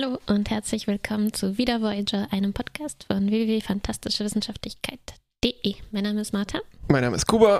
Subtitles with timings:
[0.00, 5.74] Hallo und herzlich willkommen zu Wieder Voyager, einem Podcast von www.fantastischewissenschaftlichkeit.de.
[5.90, 6.60] Mein Name ist Martha.
[6.88, 7.58] Mein Name ist Kuba.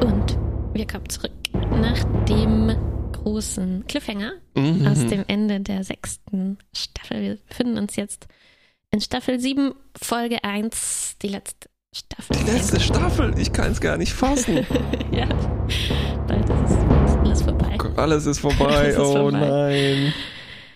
[0.00, 0.38] Und
[0.72, 2.74] wir kommen zurück nach dem
[3.12, 4.86] großen Cliffhanger mhm.
[4.86, 7.22] aus dem Ende der sechsten Staffel.
[7.22, 8.26] Wir befinden uns jetzt
[8.90, 12.36] in Staffel 7, Folge 1, die letzte Staffel.
[12.36, 13.38] Die letzte Staffel?
[13.38, 14.56] Ich kann es gar nicht fassen.
[15.12, 15.28] ja,
[16.26, 16.78] bald ist
[17.20, 17.78] alles vorbei.
[17.96, 19.38] Alles ist vorbei, alles ist oh vorbei.
[19.38, 20.12] nein.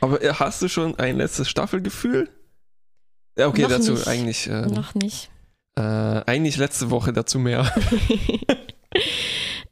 [0.05, 2.29] Aber äh, hast du schon ein letztes Staffelgefühl?
[3.39, 4.07] Ja, okay, noch dazu nicht.
[4.07, 4.47] eigentlich.
[4.47, 5.31] Äh, noch nicht.
[5.77, 7.61] Äh, eigentlich letzte Woche dazu mehr.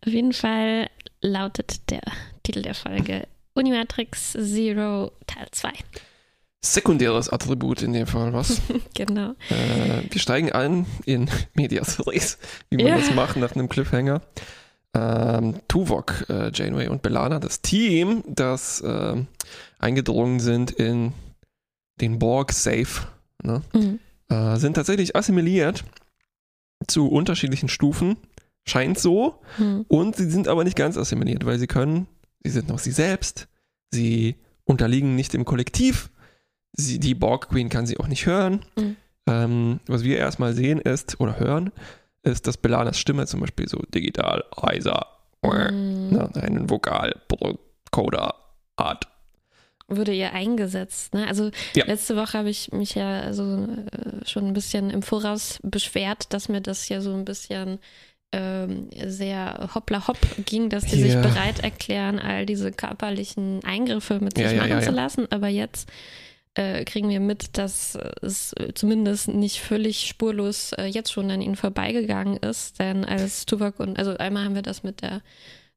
[0.07, 0.89] Auf jeden Fall
[1.21, 2.01] lautet der
[2.45, 5.71] Titel der Folge Unimatrix Zero Teil 2.
[6.63, 8.63] Sekundäres Attribut in dem Fall, was?
[8.95, 9.35] genau.
[9.51, 12.39] Äh, wir steigen ein in Medias Res,
[12.71, 12.97] wie man ja.
[12.97, 14.23] das macht nach einem Cliffhanger
[14.95, 19.17] ähm, Tuvok, äh, Janeway und Belana, das Team, das äh,
[19.83, 21.13] eingedrungen sind in
[22.01, 23.07] den Borg-Safe,
[23.43, 23.63] ne?
[23.73, 23.99] mhm.
[24.29, 25.85] äh, sind tatsächlich assimiliert
[26.87, 28.17] zu unterschiedlichen Stufen.
[28.65, 29.41] Scheint so.
[29.59, 29.85] Mhm.
[29.89, 32.07] Und sie sind aber nicht ganz assimiliert, weil sie können,
[32.43, 33.49] sie sind noch sie selbst,
[33.91, 36.11] sie unterliegen nicht dem Kollektiv.
[36.73, 38.65] Sie, die Borg Queen kann sie auch nicht hören.
[38.77, 38.97] Mhm.
[39.27, 41.71] Ähm, was wir erstmal sehen ist, oder hören,
[42.23, 45.07] ist, dass Belanas Stimme zum Beispiel so digital, heiser,
[45.43, 46.11] mm.
[46.11, 48.35] ne, einen Vokalcoder
[48.79, 49.09] hat.
[49.97, 51.15] Wurde ihr eingesetzt.
[51.15, 51.27] Ne?
[51.27, 51.85] Also ja.
[51.85, 56.49] letzte Woche habe ich mich ja so äh, schon ein bisschen im Voraus beschwert, dass
[56.49, 57.79] mir das ja so ein bisschen
[58.33, 61.07] ähm, sehr hoppla hopp ging, dass die ja.
[61.07, 65.31] sich bereit erklären, all diese körperlichen Eingriffe mit sich ja, machen zu lassen.
[65.31, 65.91] Aber jetzt
[66.55, 71.57] äh, kriegen wir mit, dass es zumindest nicht völlig spurlos äh, jetzt schon an ihnen
[71.57, 72.79] vorbeigegangen ist.
[72.79, 75.23] Denn als Tuvok und, also einmal haben wir das mit der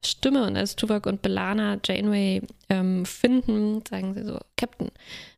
[0.06, 4.90] Stimme und als Tuvok und Belana Janeway ähm, finden, sagen sie so, Captain.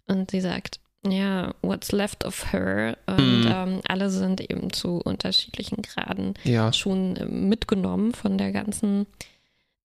[0.08, 2.98] Und sie sagt, ja, what's left of her?
[3.06, 3.48] Und mm.
[3.48, 6.74] ähm, alle sind eben zu unterschiedlichen Graden ja.
[6.74, 9.06] schon äh, mitgenommen von der ganzen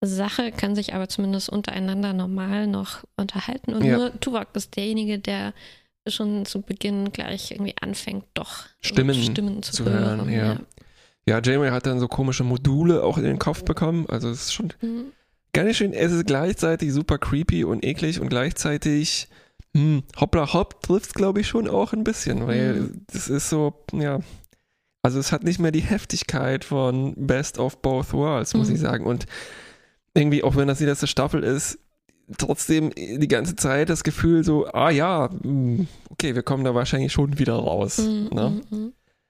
[0.01, 3.75] Sache, kann sich aber zumindest untereinander normal noch unterhalten.
[3.75, 3.97] Und ja.
[3.97, 5.55] nur Tuvok ist derjenige, der
[6.09, 10.31] schon zu Beginn gleich irgendwie anfängt, doch Stimmen, Stimmen zu, zu hören.
[10.31, 10.55] Ja.
[10.55, 10.57] ja.
[11.27, 14.07] Ja, Janeway hat dann so komische Module auch in den Kopf bekommen.
[14.09, 15.13] Also es ist schon mhm.
[15.55, 15.93] nicht schön.
[15.93, 19.29] Es ist gleichzeitig super creepy und eklig und gleichzeitig
[19.75, 23.05] hm, hoppla hopp trifft es, glaube ich, schon auch ein bisschen, weil mhm.
[23.13, 24.21] das ist so, ja.
[25.05, 28.75] Also es hat nicht mehr die Heftigkeit von Best of Both Worlds, muss mhm.
[28.75, 29.05] ich sagen.
[29.05, 29.27] Und
[30.15, 31.79] irgendwie, auch wenn das die letzte Staffel ist,
[32.39, 37.13] trotzdem die ganze Zeit das Gefühl so, ah ja, hm, okay, wir kommen da wahrscheinlich
[37.13, 37.99] schon wieder raus.
[37.99, 38.61] Mm, ne?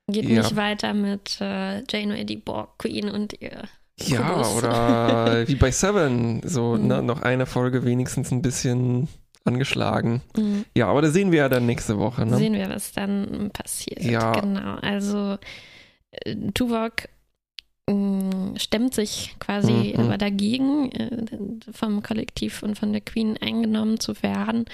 [0.08, 0.42] Geht ja.
[0.42, 3.62] nicht weiter mit äh, Janeway, die Borg Queen und ihr.
[4.00, 4.56] Ja, Kubus.
[4.56, 6.86] oder wie bei Seven, so mhm.
[6.88, 9.08] ne, noch eine Folge wenigstens ein bisschen
[9.44, 10.22] angeschlagen.
[10.36, 10.64] Mhm.
[10.76, 12.26] Ja, aber da sehen wir ja dann nächste Woche.
[12.26, 12.36] Ne?
[12.36, 14.02] Sehen wir, was dann passiert.
[14.02, 14.32] Ja.
[14.32, 14.76] Genau.
[14.80, 15.38] Also
[16.10, 17.08] äh, Tuvok
[17.90, 20.04] Mm, stemmt sich quasi mhm.
[20.04, 24.66] aber dagegen, äh, vom Kollektiv und von der Queen eingenommen zu werden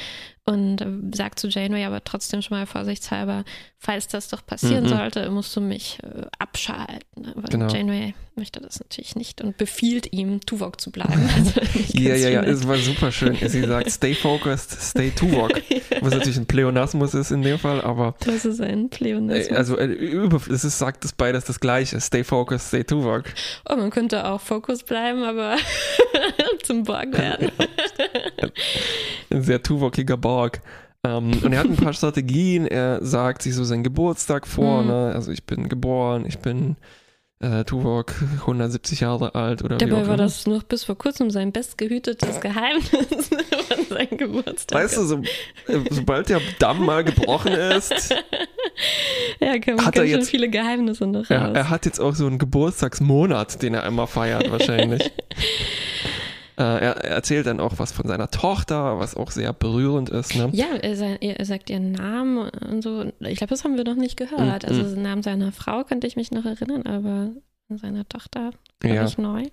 [0.49, 3.45] und äh, sagt zu Janeway aber trotzdem schon mal vorsichtshalber,
[3.79, 4.89] falls das doch passieren mhm.
[4.89, 7.33] sollte, musst du mich äh, abschalten.
[7.37, 7.69] Aber genau.
[7.69, 11.29] Janeway möchte das natürlich nicht und befiehlt ihm, Tuvok zu bleiben.
[11.39, 11.61] Also
[11.93, 13.37] ja, ja, ja, es war super schön.
[13.37, 15.51] Sie sagt, stay focused, stay Tuvok.
[15.69, 15.79] ja.
[16.01, 18.15] Was natürlich ein Pleonasmus ist in dem Fall, aber.
[18.25, 19.57] Das ist ein Pleonasmus.
[19.57, 22.01] Also, es ist, sagt es beides das Gleiche.
[22.01, 23.25] Stay focused, stay Tuvok.
[23.69, 25.57] Oh, man könnte auch Fokus bleiben, aber
[26.63, 27.53] zum Borg werden.
[29.31, 30.61] Ein sehr Tuvokiger Borg.
[31.05, 32.67] Ähm, und er hat ein paar Strategien.
[32.67, 34.83] Er sagt sich so seinen Geburtstag vor.
[34.83, 34.89] Mhm.
[34.89, 35.13] Ne?
[35.15, 36.77] Also ich bin geboren, ich bin
[37.41, 41.53] äh, Tuvok 170 Jahre alt oder Dabei wie war das noch bis vor kurzem sein
[41.53, 42.89] bestgehütetes Geheimnis
[43.69, 44.83] von seinem Geburtstag.
[44.83, 45.19] Weißt du, so,
[45.69, 48.13] äh, sobald der Damm mal gebrochen ist,
[49.41, 52.27] ja, kann, hat er jetzt, schon viele Geheimnisse noch er, er, hat jetzt auch so
[52.27, 55.13] einen Geburtstagsmonat, den er immer feiert wahrscheinlich.
[56.59, 60.35] Äh, er, er, erzählt dann auch was von seiner Tochter, was auch sehr berührend ist.
[60.35, 60.51] Ne?
[60.53, 63.13] Ja, er, er, sagt ihren Namen und so.
[63.21, 64.65] Ich glaube, das haben wir noch nicht gehört.
[64.65, 64.69] Mhm.
[64.69, 67.31] Also den Namen seiner Frau könnte ich mich noch erinnern, aber
[67.69, 68.51] seiner Tochter
[68.83, 69.05] ja.
[69.05, 69.45] ich neu.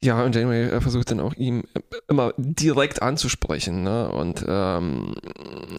[0.00, 1.64] Ja, und Janeway versucht dann auch ihm
[2.08, 3.82] immer direkt anzusprechen.
[3.82, 4.10] Ne?
[4.10, 5.14] Und ähm,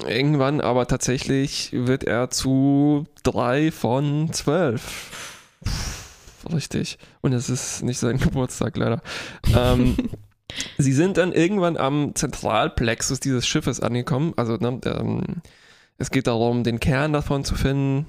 [0.08, 5.56] irgendwann aber tatsächlich wird er zu drei von zwölf.
[6.52, 6.98] Richtig.
[7.22, 9.02] Und es ist nicht sein Geburtstag, leider.
[9.56, 9.96] ähm,
[10.78, 14.34] Sie sind dann irgendwann am Zentralplexus dieses Schiffes angekommen.
[14.36, 15.42] Also ne, ähm,
[15.98, 18.08] es geht darum, den Kern davon zu finden.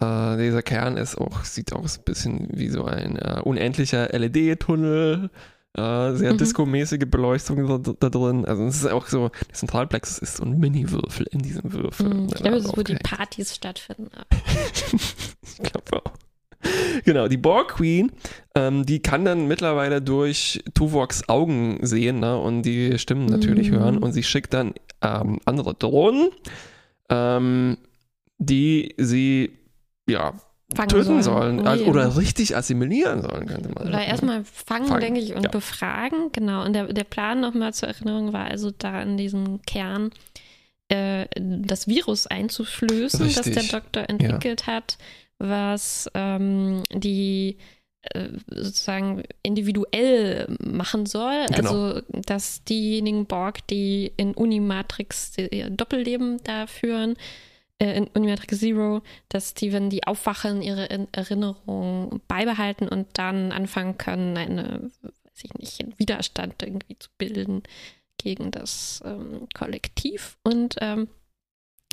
[0.00, 5.30] Äh, dieser Kern ist auch, sieht auch ein bisschen wie so ein äh, unendlicher LED-Tunnel
[5.74, 6.38] Äh, sehr mhm.
[6.38, 8.44] disco-mäßige Beleuchtung da, da, drin.
[8.44, 12.12] Also es ist auch so, der Zentralplex ist so ein Mini-Würfel in diesem Würfel.
[12.12, 12.26] Mhm.
[12.26, 14.10] Ich glaube, es ist, wo die Partys stattfinden.
[15.42, 16.12] ich glaube auch.
[17.04, 18.12] Genau, die Borg Queen,
[18.54, 23.76] ähm, die kann dann mittlerweile durch Tuvoks Augen sehen ne, und die Stimmen natürlich mhm.
[23.76, 26.28] hören und sie schickt dann ähm, andere Drohnen,
[27.08, 27.78] ähm,
[28.38, 29.58] die sie
[30.06, 30.34] ja
[30.74, 31.66] fangen töten sollen, sollen.
[31.66, 35.50] Also, oder richtig assimilieren sollen, könnte man Oder erstmal fangen, fangen, denke ich, und ja.
[35.50, 36.30] befragen.
[36.32, 36.64] Genau.
[36.64, 40.10] Und der, der Plan nochmal zur Erinnerung war also da in diesem Kern
[40.92, 43.54] äh, das Virus einzuflößen, richtig.
[43.54, 44.74] das der Doktor entwickelt ja.
[44.74, 44.98] hat,
[45.38, 47.56] was ähm, die
[48.02, 51.46] äh, sozusagen individuell machen soll.
[51.46, 51.70] Genau.
[51.70, 55.32] Also, dass diejenigen Borg, die in Unimatrix
[55.70, 57.16] Doppelleben da führen,
[57.78, 59.00] äh, in Unimatrix Zero,
[59.30, 65.54] dass die, wenn die aufwachen, ihre Erinnerung beibehalten und dann anfangen können, eine, weiß ich
[65.54, 67.62] nicht, einen Widerstand irgendwie zu bilden
[68.22, 70.38] gegen das ähm, Kollektiv.
[70.42, 71.08] Und ähm,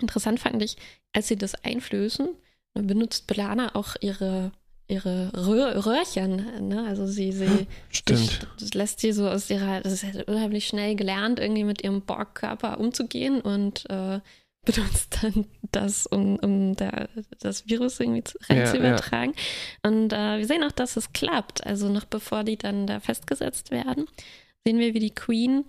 [0.01, 0.77] interessant fand ich,
[1.13, 2.29] als sie das einflößen,
[2.73, 4.51] benutzt Belana auch ihre
[4.89, 6.85] ihre Röhr, Röhrchen, ne?
[6.87, 8.47] Also sie, sie Stimmt.
[8.59, 12.01] das lässt sie so aus ihrer, das ist halt unheimlich schnell gelernt, irgendwie mit ihrem
[12.01, 14.19] Borgkörper umzugehen und äh,
[14.65, 17.07] benutzt dann das, um, um der,
[17.39, 19.33] das Virus irgendwie zu, rein ja, zu übertragen.
[19.35, 19.89] Ja.
[19.89, 21.65] Und äh, wir sehen auch, dass es klappt.
[21.65, 24.05] Also noch bevor die dann da festgesetzt werden,
[24.65, 25.65] sehen wir, wie die Queen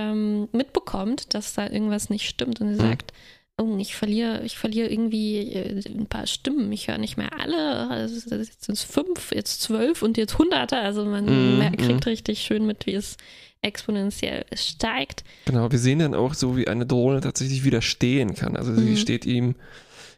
[0.00, 2.60] ähm, mitbekommt, dass da irgendwas nicht stimmt.
[2.60, 2.88] Und sie mhm.
[2.88, 3.12] sagt,
[3.60, 6.72] oh, ich verliere, ich verliere irgendwie äh, ein paar Stimmen.
[6.72, 7.88] Ich höre nicht mehr alle.
[7.88, 10.76] Also jetzt sind es fünf, jetzt zwölf und jetzt hunderte.
[10.76, 13.16] Also man mm, kriegt richtig schön mit, wie es
[13.62, 15.24] exponentiell steigt.
[15.44, 18.56] Genau, wir sehen dann auch so, wie eine Drohne tatsächlich widerstehen kann.
[18.56, 18.96] Also sie mhm.
[18.96, 19.54] steht ihm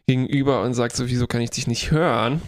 [0.07, 2.41] gegenüber und sagt so, wieso kann ich dich nicht hören?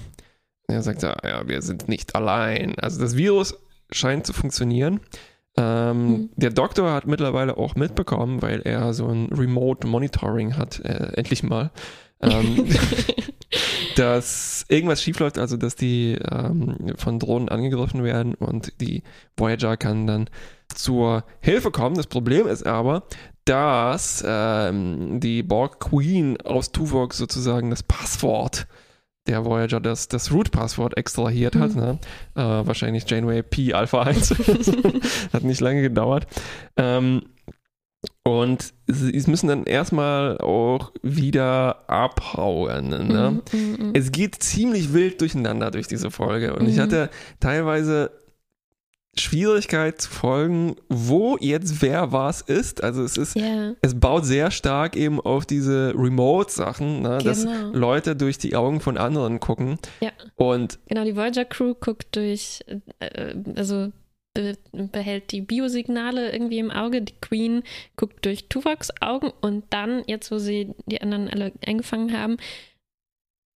[0.67, 2.77] Und er sagt, ja, ja, wir sind nicht allein.
[2.79, 3.55] Also das Virus
[3.91, 5.01] scheint zu funktionieren.
[5.57, 6.29] Ähm, mhm.
[6.35, 11.43] Der Doktor hat mittlerweile auch mitbekommen, weil er so ein Remote Monitoring hat, äh, endlich
[11.43, 11.71] mal,
[12.21, 12.67] ähm,
[13.95, 19.03] dass irgendwas schiefläuft, also dass die ähm, von Drohnen angegriffen werden und die
[19.37, 20.29] Voyager kann dann
[20.73, 21.95] zur Hilfe kommen.
[21.95, 23.03] Das Problem ist aber,
[23.45, 28.67] dass ähm, die Borg Queen aus Tuvok sozusagen das Passwort
[29.27, 31.75] der Voyager das, das Root-Passwort extrahiert hat.
[31.75, 31.81] Mhm.
[31.81, 31.99] Ne?
[32.35, 34.29] Äh, wahrscheinlich Janeway P Alpha 1.
[35.33, 36.27] hat nicht lange gedauert.
[36.77, 37.23] Ähm,
[38.23, 42.89] und sie müssen dann erstmal auch wieder abhauen.
[42.89, 43.41] Ne?
[43.51, 43.91] Mhm, mhm, mhm.
[43.93, 46.55] es geht ziemlich wild durcheinander durch diese Folge.
[46.55, 46.81] Und ich mhm.
[46.81, 48.11] hatte teilweise
[49.17, 52.83] Schwierigkeit zu folgen, wo jetzt wer was ist.
[52.83, 53.75] Also es ist, yeah.
[53.81, 57.19] es baut sehr stark eben auf diese Remote-Sachen, ne?
[57.19, 57.23] genau.
[57.23, 59.79] dass Leute durch die Augen von anderen gucken.
[60.01, 60.11] Ja.
[60.35, 62.59] Und genau, die Voyager-Crew guckt durch,
[62.99, 63.91] äh, also
[64.71, 67.01] behält die Biosignale irgendwie im Auge.
[67.01, 67.63] Die Queen
[67.95, 72.37] guckt durch Tuvoks Augen und dann, jetzt wo sie die anderen alle eingefangen haben,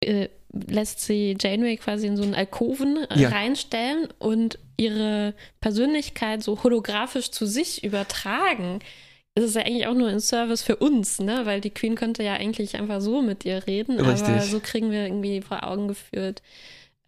[0.02, 3.30] äh, lässt sie Janeway quasi in so einen Alkoven äh, ja.
[3.30, 8.80] reinstellen und ihre Persönlichkeit so holographisch zu sich übertragen.
[9.36, 11.46] Es ist ja eigentlich auch nur ein Service für uns, ne?
[11.46, 14.28] Weil die Queen könnte ja eigentlich einfach so mit ihr reden, Richtig.
[14.28, 16.42] aber so kriegen wir irgendwie vor Augen geführt.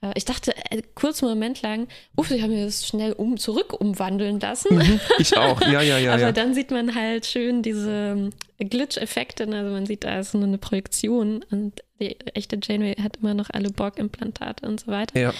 [0.01, 3.38] Äh, ich dachte äh, kurz einen Moment lang, uff, sie haben mir das schnell um
[3.38, 4.77] zurück umwandeln lassen.
[4.77, 6.13] Mhm, ich auch, ja, ja, ja.
[6.13, 6.31] Aber ja.
[6.31, 8.30] dann sieht man halt schön diese
[8.60, 9.60] Glitch-Effekte, ne?
[9.60, 13.49] also man sieht, da ist nur eine Projektion und die echte Janeway hat immer noch
[13.52, 15.19] alle Borg-Implantate und so weiter.
[15.19, 15.33] Ja.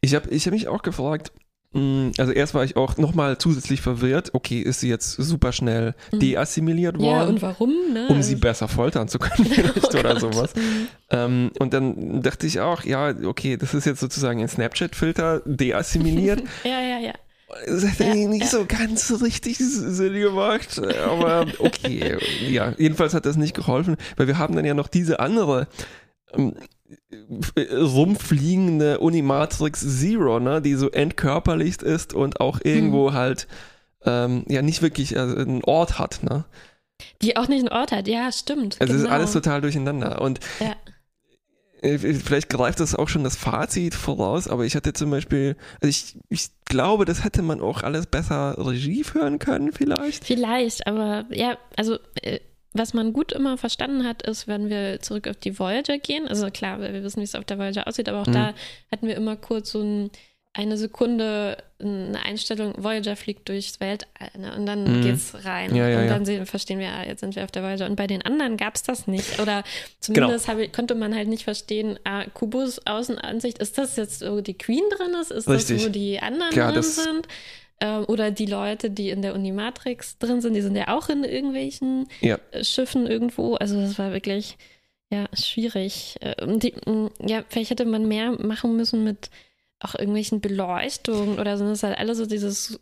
[0.00, 1.32] Ich habe ich hab mich auch gefragt,
[1.72, 6.18] also erst war ich auch nochmal zusätzlich verwirrt, okay, ist sie jetzt super schnell mhm.
[6.18, 7.04] deassimiliert worden?
[7.04, 7.72] Ja, und warum?
[7.92, 8.08] Ne?
[8.08, 10.20] Um sie besser foltern zu können vielleicht oh oder Gott.
[10.20, 10.54] sowas.
[10.56, 10.88] Mhm.
[11.10, 16.42] Ähm, und dann dachte ich auch, ja, okay, das ist jetzt sozusagen ein Snapchat-Filter deassimiliert.
[16.64, 17.12] ja, ja, ja.
[17.66, 18.46] Das hat ja, nicht ja.
[18.48, 22.16] so ganz richtig Sinn gemacht, aber okay.
[22.48, 25.66] ja, jedenfalls hat das nicht geholfen, weil wir haben dann ja noch diese andere
[26.34, 26.54] ähm,
[27.72, 33.14] rumfliegende Unimatrix Zero, ne, die so entkörperlicht ist und auch irgendwo hm.
[33.14, 33.48] halt
[34.04, 36.44] ähm, ja nicht wirklich also einen Ort hat, ne?
[37.22, 38.76] Die auch nicht einen Ort hat, ja, stimmt.
[38.80, 39.06] Also genau.
[39.06, 40.20] ist alles total durcheinander.
[40.20, 40.74] Und ja.
[41.82, 45.88] Äh, vielleicht greift das auch schon das Fazit voraus, aber ich hatte zum Beispiel, also
[45.88, 50.24] ich, ich glaube, das hätte man auch alles besser Regie führen können, vielleicht.
[50.24, 52.40] Vielleicht, aber ja, also äh,
[52.72, 56.28] was man gut immer verstanden hat, ist, wenn wir zurück auf die Voyager gehen.
[56.28, 58.32] Also klar, wir wissen, wie es auf der Voyager aussieht, aber auch mhm.
[58.32, 58.54] da
[58.90, 60.10] hatten wir immer kurz so ein
[60.52, 64.54] eine Sekunde eine Einstellung, Voyager fliegt durchs Weltall ne?
[64.56, 65.02] und dann mhm.
[65.02, 65.74] geht's rein.
[65.74, 66.26] Ja, ja, und dann ja.
[66.26, 67.86] sehen, verstehen wir, ah, jetzt sind wir auf der Voyager.
[67.86, 69.38] Und bei den anderen gab es das nicht.
[69.40, 69.62] Oder
[70.00, 70.58] zumindest genau.
[70.58, 74.82] ich, konnte man halt nicht verstehen, ah, Kubus Außenansicht, ist das jetzt, wo die Queen
[74.96, 75.30] drin ist?
[75.30, 75.78] Ist Richtig.
[75.78, 77.28] das, wo die anderen Klar, drin sind?
[77.80, 81.24] Ähm, oder die Leute, die in der Unimatrix drin sind, die sind ja auch in
[81.24, 82.38] irgendwelchen Ja.
[82.50, 83.54] äh, Schiffen irgendwo.
[83.54, 84.58] Also das war wirklich
[85.10, 86.16] ja schwierig.
[86.20, 89.30] Äh, die, mh, ja, vielleicht hätte man mehr machen müssen mit
[89.80, 91.64] auch irgendwelchen Beleuchtungen oder so.
[91.64, 92.78] Das ist halt alles so dieses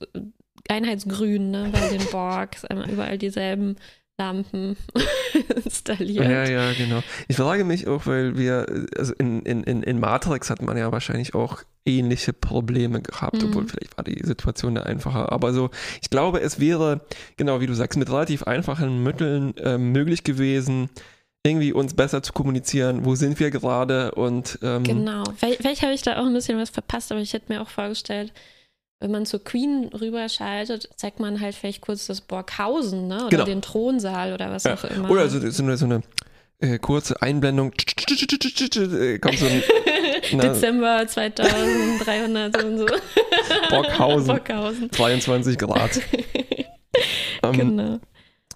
[0.69, 3.77] Einheitsgrün, ne, bei den Borgs, einmal überall dieselben
[4.19, 4.77] Lampen
[5.65, 6.25] installiert.
[6.25, 7.03] Ja, ja, genau.
[7.29, 11.35] Ich frage mich auch, weil wir, also in, in, in Matrix hat man ja wahrscheinlich
[11.35, 13.49] auch ähnliche Probleme gehabt, Mhm.
[13.49, 15.31] obwohl vielleicht war die Situation da einfacher.
[15.33, 15.71] Aber so,
[16.03, 17.01] ich glaube, es wäre,
[17.37, 20.91] genau wie du sagst, mit relativ einfachen Mitteln ähm, möglich gewesen,
[21.47, 25.23] irgendwie uns besser zu kommunizieren, wo sind wir gerade und ähm, Genau.
[25.37, 28.33] Vielleicht habe ich da auch ein bisschen was verpasst, aber ich hätte mir auch vorgestellt,
[29.01, 33.19] wenn man zur Queen rüberschaltet, zeigt man halt vielleicht kurz das Borghausen, ne?
[33.19, 33.45] Oder Genau.
[33.45, 34.75] den Thronsaal oder was ja.
[34.75, 35.11] auch immer.
[35.11, 36.03] Oder so, so eine, so eine
[36.59, 39.63] äh, kurze Einblendung, äh, kommt so ein
[40.41, 42.87] Dezember 2300 und so.
[43.71, 44.27] Borghausen.
[44.27, 44.93] Borghausen.
[44.93, 46.01] 22 Grad.
[47.45, 47.99] Ähm, Genau.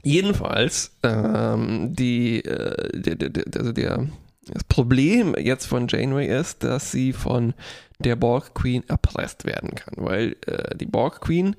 [0.02, 4.08] Jedenfalls, ähm, die, äh, der, der, also der,
[4.48, 7.54] das Problem jetzt von Janeway ist, dass sie von
[8.02, 11.56] der Borg Queen erpresst werden kann, weil äh, die Borg Queen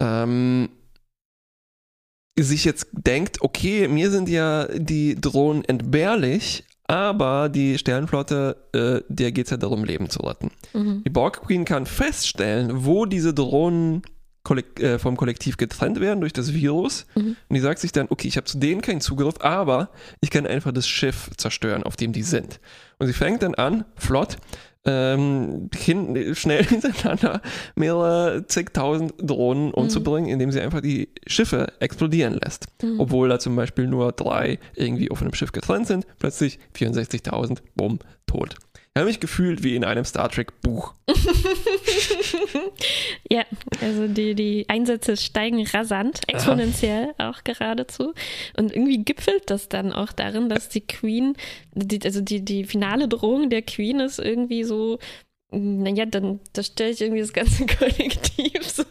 [0.00, 0.68] ähm,
[2.38, 9.32] sich jetzt denkt, okay, mir sind ja die Drohnen entbehrlich, aber die Sternflotte, äh, der
[9.32, 10.50] geht es ja darum, Leben zu retten.
[10.72, 11.02] Mhm.
[11.04, 14.02] Die Borg Queen kann feststellen, wo diese Drohnen
[14.42, 17.06] kollek äh, vom Kollektiv getrennt werden durch das Virus.
[17.14, 17.36] Mhm.
[17.48, 20.46] Und die sagt sich dann, okay, ich habe zu denen keinen Zugriff, aber ich kann
[20.46, 22.58] einfach das Schiff zerstören, auf dem die sind.
[22.98, 24.38] Und sie fängt dann an, flott,
[24.88, 27.42] ähm, hin, schnell hintereinander
[27.76, 32.66] mehrere zigtausend Drohnen umzubringen, indem sie einfach die Schiffe explodieren lässt.
[32.82, 32.98] Mhm.
[32.98, 37.98] Obwohl da zum Beispiel nur drei irgendwie auf einem Schiff getrennt sind, plötzlich 64.000, bumm,
[38.26, 38.56] tot.
[38.98, 40.92] Ich habe mich gefühlt wie in einem Star Trek Buch.
[43.30, 43.44] Ja,
[43.80, 48.14] also die, die Einsätze steigen rasant, exponentiell auch geradezu.
[48.56, 51.34] Und irgendwie gipfelt das dann auch darin, dass die Queen,
[51.74, 54.98] die, also die, die finale Drohung der Queen ist irgendwie so,
[55.50, 58.84] naja, dann da stelle ich irgendwie das ganze Kollektiv so.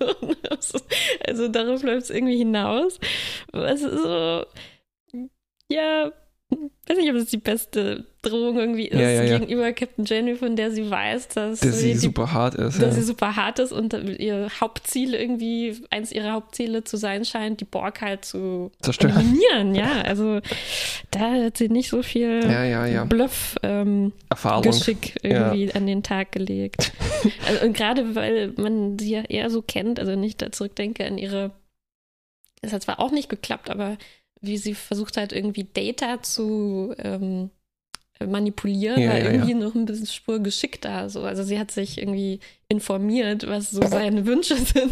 [1.26, 3.00] Also darauf läuft es irgendwie hinaus.
[3.52, 4.46] Was ist so,
[5.70, 6.12] ja,
[6.50, 9.38] weiß nicht, ob es die beste Drohung irgendwie ist Ja, ja, ja.
[9.40, 12.82] gegenüber Captain Janeway, von der sie weiß, dass, Dass sie die super hart ist.
[12.82, 17.60] dass sie super hart ist und ihr Hauptziel irgendwie, eins ihrer Hauptziele zu sein scheint,
[17.60, 19.16] die Borg halt zu Zerstören.
[19.18, 20.02] eliminieren, ja.
[20.04, 20.40] Also
[21.12, 22.40] da hat sie nicht so viel.
[23.04, 24.64] Bluff ähm, Erfahrung.
[24.64, 26.94] Geschick irgendwie an den Tag gelegt.
[27.46, 31.18] also, und gerade weil man sie ja eher so kennt, also nicht da zurückdenke an
[31.18, 31.52] ihre,
[32.62, 33.98] das hat zwar auch nicht geklappt, aber
[34.42, 37.50] wie sie versucht hat, irgendwie Data zu ähm,
[38.26, 39.32] manipulieren, Ja, war ja, ja.
[39.32, 41.08] irgendwie noch ein bisschen Spur geschickter.
[41.10, 41.22] So.
[41.22, 44.92] Also sie hat sich irgendwie informiert, was so seine Wünsche sind.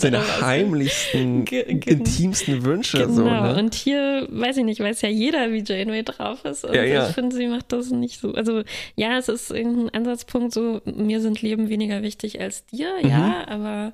[0.00, 2.98] Seine heimlichsten, intimsten Wünsche.
[2.98, 3.56] Genau, So, ne?
[3.56, 6.64] und hier, weiß ich nicht, weiß ja jeder, wie Janeway drauf ist.
[6.64, 7.08] Und Ja, ja.
[7.08, 8.32] ich finde, sie macht das nicht so.
[8.34, 8.62] Also,
[8.96, 13.08] ja, es ist irgendein Ansatzpunkt, so, mir sind Leben weniger wichtig als dir, Mhm.
[13.08, 13.92] ja, aber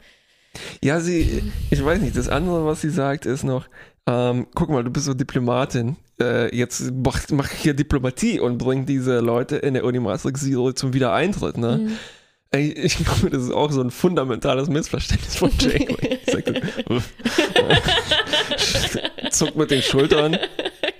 [0.82, 3.66] Ja, sie, ich weiß nicht, das andere, was sie sagt, ist noch,
[4.06, 5.96] ähm, guck mal, du bist so Diplomatin.
[6.20, 10.92] Äh, jetzt mach, mach hier Diplomatie und bring diese Leute in der Unimatrix Zero zum
[10.92, 11.78] Wiedereintritt, ne?
[11.78, 11.96] Mhm.
[12.54, 16.18] Ey, ich glaube, das ist auch so ein fundamentales Missverständnis von Janeway.
[16.30, 17.00] So,
[19.30, 20.36] Zuckt mit den Schultern,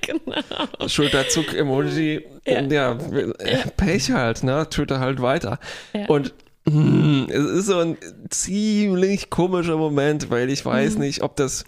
[0.01, 0.89] genau.
[0.89, 2.25] Schulterzuck-Emoji.
[2.47, 2.63] Ja.
[2.63, 2.93] Ja,
[3.39, 4.67] äh, Pech halt, ne?
[4.71, 5.59] Twitter halt weiter.
[5.93, 6.07] Ja.
[6.07, 6.33] Und
[6.69, 7.97] hm, es ist so ein
[8.31, 11.01] ziemlich komischer Moment, weil ich weiß Mhm.
[11.01, 11.65] nicht, ob das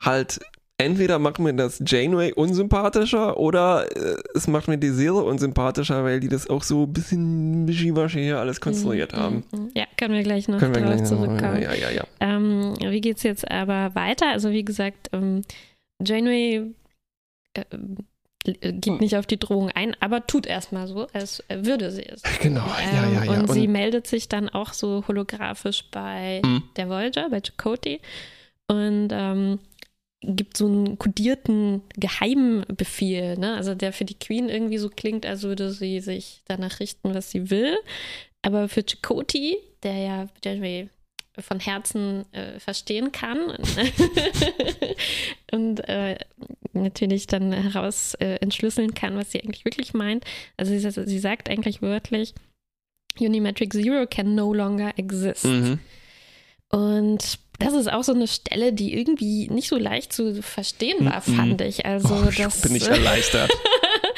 [0.00, 0.40] halt
[0.78, 6.20] entweder macht mir das Janeway unsympathischer oder äh, es macht mir die Serie unsympathischer, weil
[6.20, 9.44] die das auch so ein bisschen wischiwaschi hier alles konstruiert Mhm, haben.
[9.52, 9.70] mhm.
[9.74, 11.62] Ja, können wir gleich noch Können drauf gleich noch, zurückkommen.
[11.62, 12.04] ja, ja, ja.
[12.20, 14.28] Ähm, wie geht's jetzt aber weiter?
[14.32, 15.42] Also wie gesagt, ähm,
[16.04, 16.72] Janeway
[17.54, 17.60] äh,
[18.60, 22.22] äh, geht nicht auf die Drohung ein, aber tut erstmal so, als würde sie es.
[22.42, 23.32] Genau, ja, ja, ja.
[23.34, 26.62] Ähm, Und, sie meldet sich dann auch so holographisch bei Mhm.
[26.76, 28.00] der Voyager, bei Chakotay
[28.66, 29.58] und ähm,
[30.26, 33.54] gibt so einen kodierten Geheimbefehl, ne?
[33.54, 37.30] also der für die Queen irgendwie so klingt, als würde sie sich danach richten, was
[37.30, 37.76] sie will.
[38.42, 40.88] Aber für Chakotay, der ja Janeway
[41.38, 43.38] von Herzen äh, verstehen kann
[45.52, 46.16] und äh,
[46.72, 50.24] natürlich dann heraus äh, entschlüsseln kann, was sie eigentlich wirklich meint.
[50.56, 52.34] Also sie, sie sagt eigentlich wörtlich,
[53.18, 55.44] Unimetric Zero can no longer exist.
[55.44, 55.78] Mhm.
[56.70, 61.22] Und das ist auch so eine Stelle, die irgendwie nicht so leicht zu verstehen war,
[61.26, 61.34] Mhm.
[61.36, 61.86] fand ich.
[61.86, 63.50] Also Oh, das bin ich erleichtert.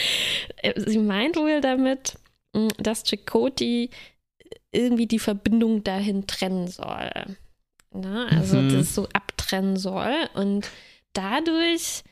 [0.77, 2.15] sie meint wohl damit,
[2.55, 3.91] mh, dass Chakotay
[4.73, 7.11] irgendwie die Verbindung dahin trennen soll.
[7.93, 8.27] Ne?
[8.31, 8.71] Also mhm.
[8.73, 10.15] das so abtrennen soll.
[10.35, 10.69] Und
[11.13, 12.03] dadurch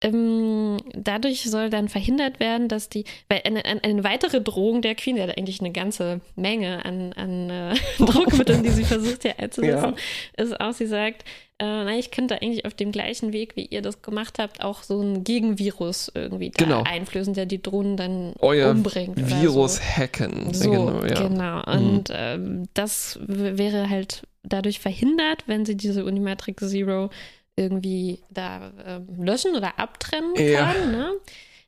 [0.00, 5.16] ähm, dadurch soll dann verhindert werden, dass die, weil eine, eine weitere Drohung der Queen,
[5.16, 9.94] die hat eigentlich eine ganze Menge an, an äh, Druckmitteln, die sie versucht hier einzusetzen,
[10.36, 10.42] ja.
[10.44, 11.24] ist auch, sie sagt,
[11.60, 14.84] äh, na, ich könnte eigentlich auf dem gleichen Weg, wie ihr das gemacht habt, auch
[14.84, 16.82] so ein Gegenvirus irgendwie da genau.
[16.84, 19.16] einflößen, der die Drohnen dann Euer umbringt.
[19.16, 19.82] Virus so.
[19.82, 20.54] hacken.
[20.54, 21.04] So, genau.
[21.04, 21.26] Ja.
[21.26, 21.64] genau.
[21.64, 22.14] Und mhm.
[22.14, 27.10] ähm, das wäre halt dadurch verhindert, wenn sie diese Unimatrix Zero
[27.58, 30.72] irgendwie da äh, löschen oder abtrennen ja.
[30.72, 30.92] kann.
[30.92, 31.12] Ne?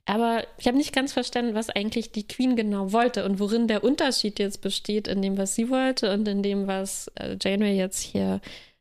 [0.06, 3.84] Aber ich habe nicht ganz verstanden, was eigentlich die Queen genau wollte und worin der
[3.84, 8.00] Unterschied jetzt besteht in dem, was sie wollte und in dem, was äh, Janeway jetzt
[8.00, 8.40] hier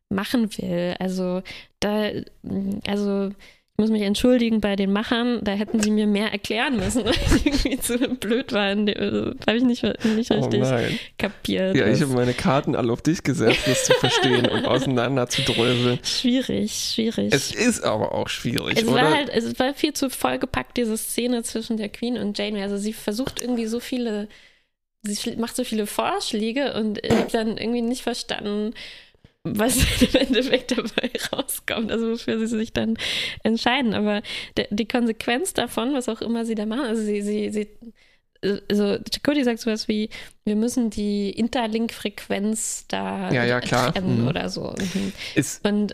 [0.10, 0.96] machen will.
[1.00, 1.44] Also
[1.80, 2.10] da,
[2.88, 3.32] also
[3.80, 7.46] muss mich entschuldigen bei den Machern, da hätten sie mir mehr erklären müssen, weil ich
[7.46, 8.66] irgendwie zu blöd war.
[8.66, 11.76] Also, habe ich nicht, nicht oh richtig oh kapiert.
[11.78, 15.42] Ja, ich habe meine Karten alle auf dich gesetzt, das zu verstehen und auseinander zu
[15.44, 16.00] dröseln.
[16.04, 17.34] Schwierig, schwierig.
[17.34, 19.02] Es ist aber auch schwierig, es oder?
[19.02, 22.64] War halt, es war viel zu vollgepackt, diese Szene zwischen der Queen und Janeway.
[22.64, 24.28] Also sie versucht irgendwie so viele,
[25.04, 28.74] sie macht so viele Vorschläge und ich habe dann irgendwie nicht verstanden,
[29.58, 32.98] was im Endeffekt dabei rauskommt, also wofür sie sich dann
[33.44, 33.94] entscheiden.
[33.94, 34.22] Aber
[34.70, 37.68] die Konsequenz davon, was auch immer sie da machen, also sie, sie, sie
[38.42, 40.10] also Chakoti sagt sowas wie,
[40.46, 44.28] wir müssen die Interlink-Frequenz da ja, ja, trennen mhm.
[44.28, 44.74] oder so.
[44.96, 45.14] Mhm.
[45.64, 45.92] und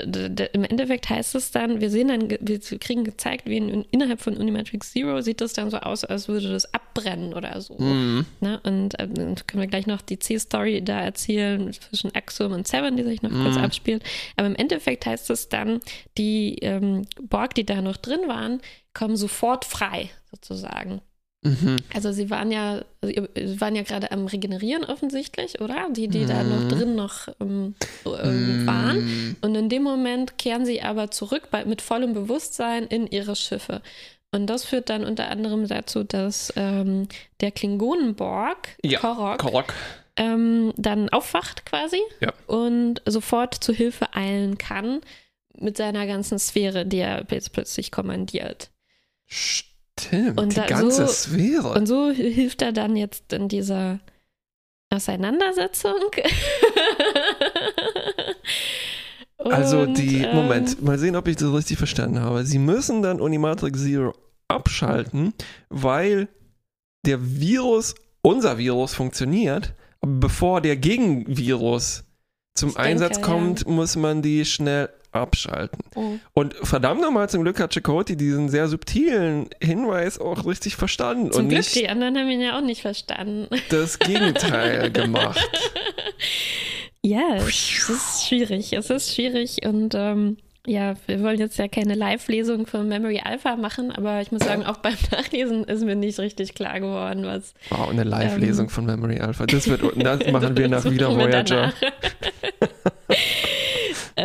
[0.54, 4.38] im Endeffekt heißt es dann, wir sehen dann, wir kriegen gezeigt, wie in, innerhalb von
[4.38, 7.78] Unimatrix Zero sieht das dann so aus, als würde das abbrennen oder so.
[7.78, 8.26] Mhm.
[8.40, 8.60] Ne?
[8.64, 12.96] Und äh, dann können wir gleich noch die C-Story da erzählen zwischen Axum und Seven,
[12.96, 13.64] die sich noch kurz mhm.
[13.64, 14.04] abspielt.
[14.38, 15.80] Aber im Endeffekt heißt es dann,
[16.18, 18.62] die ähm, Borg, die da noch drin waren,
[18.94, 21.02] kommen sofort frei sozusagen.
[21.46, 21.76] Mhm.
[21.94, 25.88] Also sie waren ja, also sie waren ja gerade am Regenerieren offensichtlich, oder?
[25.92, 26.28] Die, die mhm.
[26.28, 27.76] da noch drin noch ähm,
[28.06, 29.38] ähm, waren.
[29.42, 33.82] Und in dem Moment kehren sie aber zurück bei, mit vollem Bewusstsein in ihre Schiffe.
[34.32, 37.08] Und das führt dann unter anderem dazu, dass ähm,
[37.42, 39.74] der Klingonenborg, ja, Korok, Korok.
[40.18, 42.34] Ähm, dann aufwacht quasi ja.
[42.48, 45.02] und sofort zu Hilfe eilen kann
[45.58, 48.72] mit seiner ganzen Sphäre, die er jetzt plötzlich kommandiert.
[49.28, 49.75] Stimmt.
[50.00, 51.74] Stimmt, und die ganze so, Sphäre.
[51.74, 54.00] Und so hilft er dann jetzt in dieser
[54.94, 55.94] Auseinandersetzung.
[59.38, 62.46] also die, ähm, Moment, mal sehen, ob ich das richtig verstanden habe.
[62.46, 64.14] Sie müssen dann Unimatrix Zero
[64.48, 65.34] abschalten,
[65.70, 66.28] weil
[67.06, 72.04] der Virus, unser Virus funktioniert, aber bevor der Gegenvirus
[72.56, 73.72] zum Einsatz denke, kommt, ja.
[73.72, 75.80] muss man die schnell abschalten.
[75.96, 76.14] Oh.
[76.34, 81.32] Und verdammt nochmal, zum Glück hat Chakoti diesen sehr subtilen Hinweis auch richtig verstanden.
[81.32, 83.48] Zum und Glück, nicht die anderen haben ihn ja auch nicht verstanden.
[83.70, 85.50] Das Gegenteil gemacht.
[87.02, 88.74] Ja, es ist schwierig.
[88.74, 93.56] Es ist schwierig und ähm, ja, wir wollen jetzt ja keine Live-Lesung von Memory Alpha
[93.56, 97.54] machen, aber ich muss sagen, auch beim Nachlesen ist mir nicht richtig klar geworden, was.
[97.70, 99.46] Wow, eine Live-Lesung ähm, von Memory Alpha.
[99.46, 101.74] Das, wird, das machen wir nach wieder Voyager.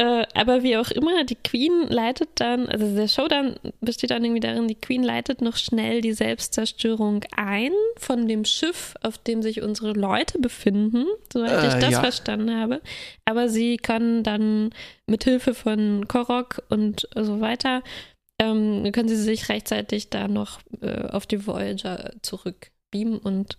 [0.01, 4.41] Äh, aber wie auch immer, die Queen leitet dann, also der Showdown besteht dann irgendwie
[4.41, 9.61] darin, die Queen leitet noch schnell die Selbstzerstörung ein von dem Schiff, auf dem sich
[9.61, 12.01] unsere Leute befinden, soweit äh, ich das ja.
[12.01, 12.81] verstanden habe.
[13.27, 14.71] Aber sie kann dann
[15.07, 17.83] mit Hilfe von Korok und so weiter,
[18.39, 23.59] ähm, können sie sich rechtzeitig da noch äh, auf die Voyager zurückbeamen und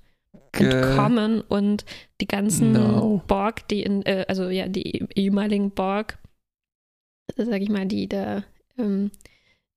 [0.53, 1.85] entkommen und
[2.19, 3.21] die ganzen no.
[3.27, 6.17] Borg, die in, äh, also ja, die ehemaligen Borg,
[7.35, 8.43] sag ich mal, die da
[8.77, 9.11] ähm,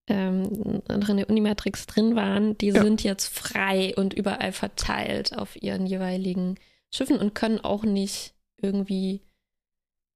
[0.07, 2.83] ähm, in der Unimatrix drin waren, die ja.
[2.83, 6.57] sind jetzt frei und überall verteilt auf ihren jeweiligen
[6.93, 9.23] Schiffen und können auch nicht irgendwie,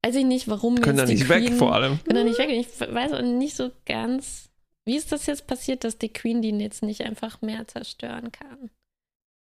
[0.04, 0.80] weiß ich nicht, warum.
[0.80, 1.98] Können da nicht Queen, weg vor allem.
[2.04, 2.50] Können da nicht weg.
[2.50, 4.50] Ich weiß auch nicht so ganz,
[4.84, 8.70] wie ist das jetzt passiert, dass die Queen die jetzt nicht einfach mehr zerstören kann?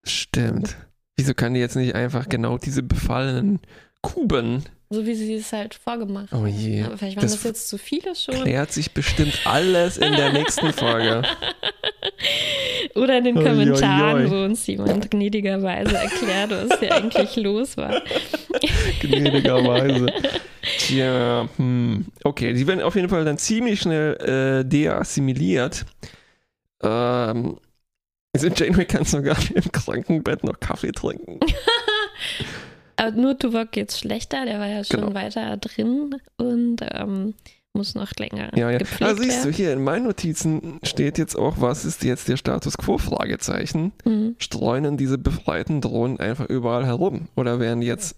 [0.05, 0.77] Stimmt.
[1.15, 3.59] Wieso kann die jetzt nicht einfach genau diese befallenen
[4.01, 6.83] Kuben so wie sie es halt vorgemacht Oh je.
[6.83, 8.35] Aber vielleicht waren das, das, jetzt zu viele schon.
[8.35, 11.23] Klärt sich bestimmt alles in der nächsten Folge.
[12.95, 14.31] Oder in den Kommentaren, oi, oi.
[14.31, 18.01] wo uns jemand gnädigerweise erklärt, was hier eigentlich los war.
[19.01, 20.07] gnädigerweise.
[20.79, 22.05] Tja, hm.
[22.23, 24.15] okay, die werden auf jeden Fall dann ziemlich schnell
[24.63, 25.85] äh, deassimiliert.
[26.81, 27.57] Ähm,
[28.33, 31.39] also Janeway kann sogar im Krankenbett noch Kaffee trinken.
[32.97, 35.13] Aber nur Tuvok geht's schlechter, der war ja schon genau.
[35.13, 37.35] weiter drin und ähm,
[37.73, 38.49] muss noch länger.
[38.57, 38.79] Ja, ja.
[39.01, 42.77] Also siehst du, hier in meinen Notizen steht jetzt auch, was ist jetzt der Status
[42.77, 42.97] quo?
[42.97, 43.93] Fragezeichen.
[44.03, 44.35] Mhm.
[44.39, 47.27] Streunen diese befreiten Drohnen einfach überall herum?
[47.35, 48.15] Oder werden jetzt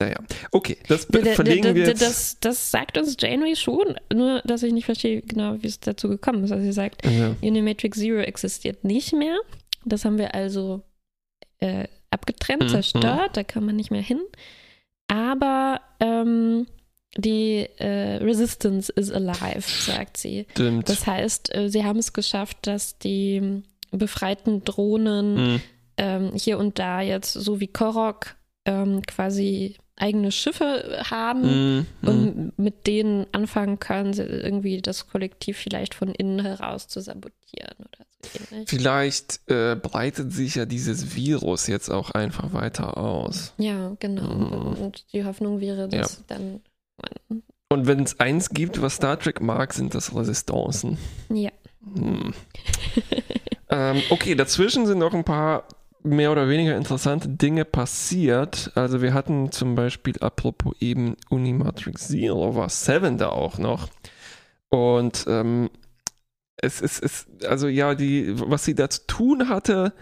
[0.00, 0.16] Naja,
[0.50, 2.02] okay, das verlegen wir jetzt.
[2.02, 6.08] Das, das sagt uns Janeway schon, nur dass ich nicht verstehe genau, wie es dazu
[6.08, 6.52] gekommen ist.
[6.52, 7.36] Also sie sagt, ja.
[7.42, 9.38] Unimatrix Zero existiert nicht mehr.
[9.84, 10.82] Das haben wir also
[11.60, 12.68] äh, abgetrennt, mhm.
[12.68, 13.34] zerstört, mhm.
[13.34, 14.20] da kann man nicht mehr hin.
[15.08, 16.66] Aber ähm,
[17.16, 20.46] die äh, Resistance is alive, sagt sie.
[20.52, 20.88] Stimmt.
[20.88, 25.60] Das heißt, äh, sie haben es geschafft, dass die befreiten Drohnen mhm.
[25.98, 32.36] ähm, hier und da jetzt, so wie Korok, ähm, quasi eigene Schiffe haben mm, und
[32.36, 32.52] mm.
[32.56, 38.40] mit denen anfangen können, irgendwie das Kollektiv vielleicht von innen heraus zu sabotieren oder so
[38.50, 38.68] ähnlich.
[38.68, 43.52] Vielleicht äh, breitet sich ja dieses Virus jetzt auch einfach weiter aus.
[43.58, 44.22] Ja, genau.
[44.22, 44.82] Mm.
[44.82, 46.24] Und die Hoffnung wäre, dass ja.
[46.28, 46.60] dann.
[47.68, 50.98] Und wenn es eins gibt, was Star Trek mag, sind das Resistancen.
[51.30, 51.50] Ja.
[51.94, 52.34] Hm.
[53.70, 55.66] ähm, okay, dazwischen sind noch ein paar
[56.02, 58.72] mehr oder weniger interessante Dinge passiert.
[58.74, 63.88] Also wir hatten zum Beispiel, apropos eben Unimatrix Zero, war Seven da auch noch.
[64.68, 65.70] Und ähm,
[66.56, 69.92] es ist, es, also ja, die, was sie da zu tun hatte,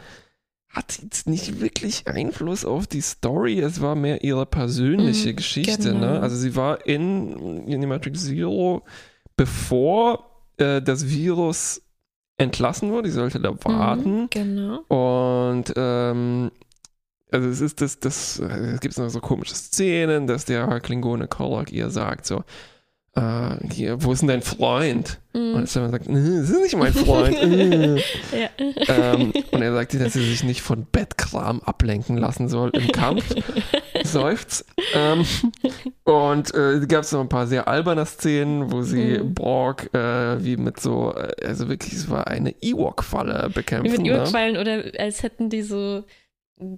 [0.69, 3.59] hat jetzt nicht wirklich Einfluss auf die Story.
[3.59, 5.89] Es war mehr ihre persönliche mm, Geschichte.
[5.89, 6.01] Ne?
[6.01, 6.13] Genau.
[6.13, 6.21] Ne?
[6.21, 8.85] Also sie war in Unimatrix Zero,
[9.37, 11.83] bevor äh, das Virus
[12.41, 14.21] entlassen wurde, die sollte da mhm, warten.
[14.23, 14.79] Mhm, genau.
[14.89, 16.51] Und ähm,
[17.31, 21.71] also es ist das, das, es gibt noch so komische Szenen, dass der Klingone Korok
[21.73, 22.43] ihr sagt so,
[23.17, 25.21] äh, hier, wo ist denn dein Freund?
[25.33, 25.55] Mm.
[25.55, 27.37] Und Sam sagt, das ist nicht mein Freund.
[28.33, 28.49] ja.
[28.87, 33.35] ähm, und er sagt, dass sie sich nicht von Bettkram ablenken lassen soll im Kampf.
[34.05, 34.65] Seufzt.
[34.95, 35.25] Ähm,
[36.05, 39.35] und äh, gab es noch ein paar sehr alberne Szenen, wo sie mm.
[39.35, 43.93] Borg äh, wie mit so, äh, also wirklich, es war eine Ewok-Falle bekämpfen.
[43.93, 44.19] Wie mit ne?
[44.19, 44.61] Ewok-Fallen ne?
[44.61, 46.05] oder als hätten die so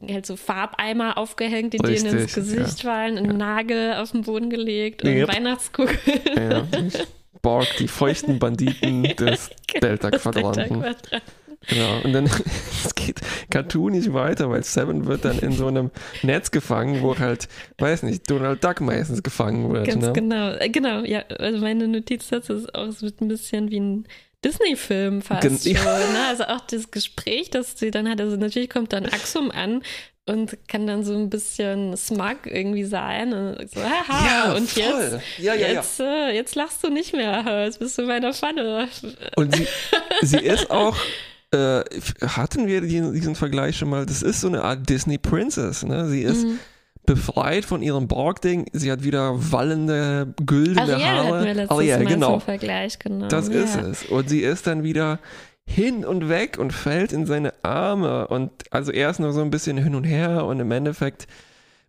[0.09, 2.91] halt so Farbeimer aufgehängt, die Richtig, denen ins Gesicht ja.
[2.91, 3.33] fallen, einen ja.
[3.33, 5.29] Nagel auf den Boden gelegt und yep.
[5.29, 5.99] Weihnachtskugel.
[6.37, 6.67] Ja.
[7.43, 10.81] Borg, die feuchten Banditen des Delta-Quadranten.
[10.81, 11.19] Delta
[11.67, 12.01] genau.
[12.05, 12.25] Und dann
[12.85, 15.91] es geht cartoonisch weiter, weil Seven wird dann in so einem
[16.23, 19.89] Netz gefangen, wo halt, weiß nicht, Donald Duck meistens gefangen wird.
[19.89, 20.13] Ganz ne?
[20.13, 20.53] genau.
[20.53, 21.23] Äh, genau, ja.
[21.39, 24.07] Also meine Notiz dazu ist auch, es wird ein bisschen wie ein
[24.45, 25.73] Disney-Film fast Gen schon.
[26.13, 26.27] Ne?
[26.29, 28.21] Also auch das Gespräch, das sie dann hat.
[28.21, 29.83] Also natürlich kommt dann Axum an
[30.27, 33.33] und kann dann so ein bisschen smug irgendwie sein.
[33.33, 34.83] Und so, haha, ja, und voll.
[34.83, 36.29] jetzt, ja, ja, jetzt, ja.
[36.29, 38.89] Äh, jetzt lachst du nicht mehr, jetzt bist du in meiner Pfanne.
[39.37, 39.67] Und sie,
[40.23, 40.97] sie ist auch,
[41.53, 41.83] äh,
[42.27, 46.09] hatten wir diesen Vergleich schon mal, das ist so eine Art Disney Princess, ne?
[46.09, 46.59] Sie ist mhm
[47.07, 48.67] befreit von ihrem Borg-Ding.
[48.73, 51.29] Sie hat wieder wallende, güldene Ariel Haare.
[51.29, 52.41] Hatten wir letztes Ariel, Mal genau.
[52.41, 53.29] Vergleich, genau.
[53.29, 53.55] Das ja.
[53.55, 54.05] ist es.
[54.05, 55.19] Und sie ist dann wieder
[55.67, 58.29] hin und weg und fällt in seine Arme.
[58.29, 61.27] Und also erst noch so ein bisschen hin und her und im Endeffekt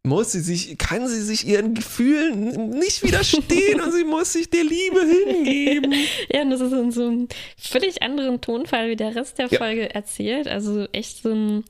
[0.05, 4.63] muss sie sich, kann sie sich ihren Gefühlen nicht widerstehen und sie muss sich der
[4.63, 5.93] Liebe hingeben.
[6.29, 9.83] Ja, und das ist in so einem völlig anderen Tonfall wie der Rest der Folge
[9.83, 9.87] ja.
[9.87, 10.47] erzählt.
[10.47, 11.63] Also echt so ein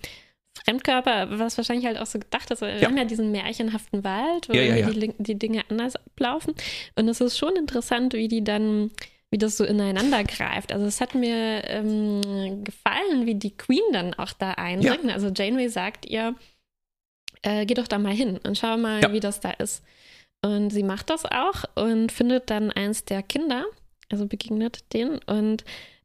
[0.66, 4.54] Fremdkörper, was wahrscheinlich halt auch so gedacht ist, wir haben ja diesen märchenhaften Wald, wo
[4.54, 6.54] ja, ja, die, die, Dinge anders ablaufen.
[6.96, 8.92] Und es ist schon interessant, wie die dann,
[9.30, 10.72] wie das so ineinander greift.
[10.72, 15.12] Also es hat mir ähm, gefallen, wie die Queen dann auch da eindringt.
[15.12, 16.36] Also Janeway sagt ihr,
[17.42, 19.84] äh, geh doch da mal hin und schau mal, wie das da ist.
[20.42, 23.66] Und sie macht das auch und findet dann eins der Kinder,
[24.10, 25.64] also begegnet denen und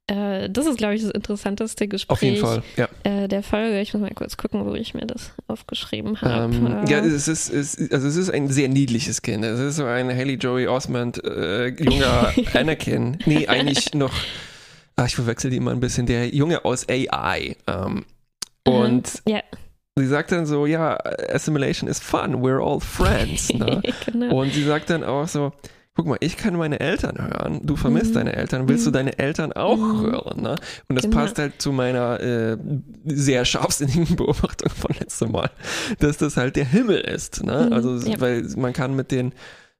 [0.08, 2.88] äh, das ist, glaube ich, das interessanteste Gespräch Auf jeden Fall, ja.
[3.04, 3.78] äh, der Folge.
[3.80, 6.54] Ich muss mal kurz gucken, wo ich mir das aufgeschrieben habe.
[6.54, 9.44] Ähm, ja, es ist, es, also es ist ein sehr niedliches Kind.
[9.44, 13.18] Es ist so ein Haley Joey Osmond, äh, junger Anakin.
[13.26, 14.14] Nee, eigentlich noch,
[14.96, 17.56] ach, ich verwechsel die immer ein bisschen, der Junge aus AI.
[17.66, 18.06] Ähm,
[18.64, 19.42] und mhm, ja.
[19.96, 20.98] sie sagt dann so, ja,
[21.30, 23.52] Assimilation is fun, we're all friends.
[23.52, 23.82] Ne?
[24.06, 24.40] genau.
[24.40, 25.52] Und sie sagt dann auch so,
[25.98, 28.18] guck mal, ich kann meine Eltern hören, du vermisst mhm.
[28.18, 28.92] deine Eltern, willst mhm.
[28.92, 30.02] du deine Eltern auch mhm.
[30.02, 30.42] hören?
[30.42, 30.54] Ne?
[30.88, 31.16] Und das genau.
[31.16, 32.56] passt halt zu meiner äh,
[33.04, 35.50] sehr scharfsinnigen Beobachtung von letztem Mal,
[35.98, 37.42] dass das halt der Himmel ist.
[37.42, 37.66] Ne?
[37.66, 37.72] Mhm.
[37.72, 38.20] Also, ja.
[38.20, 39.32] weil man kann mit den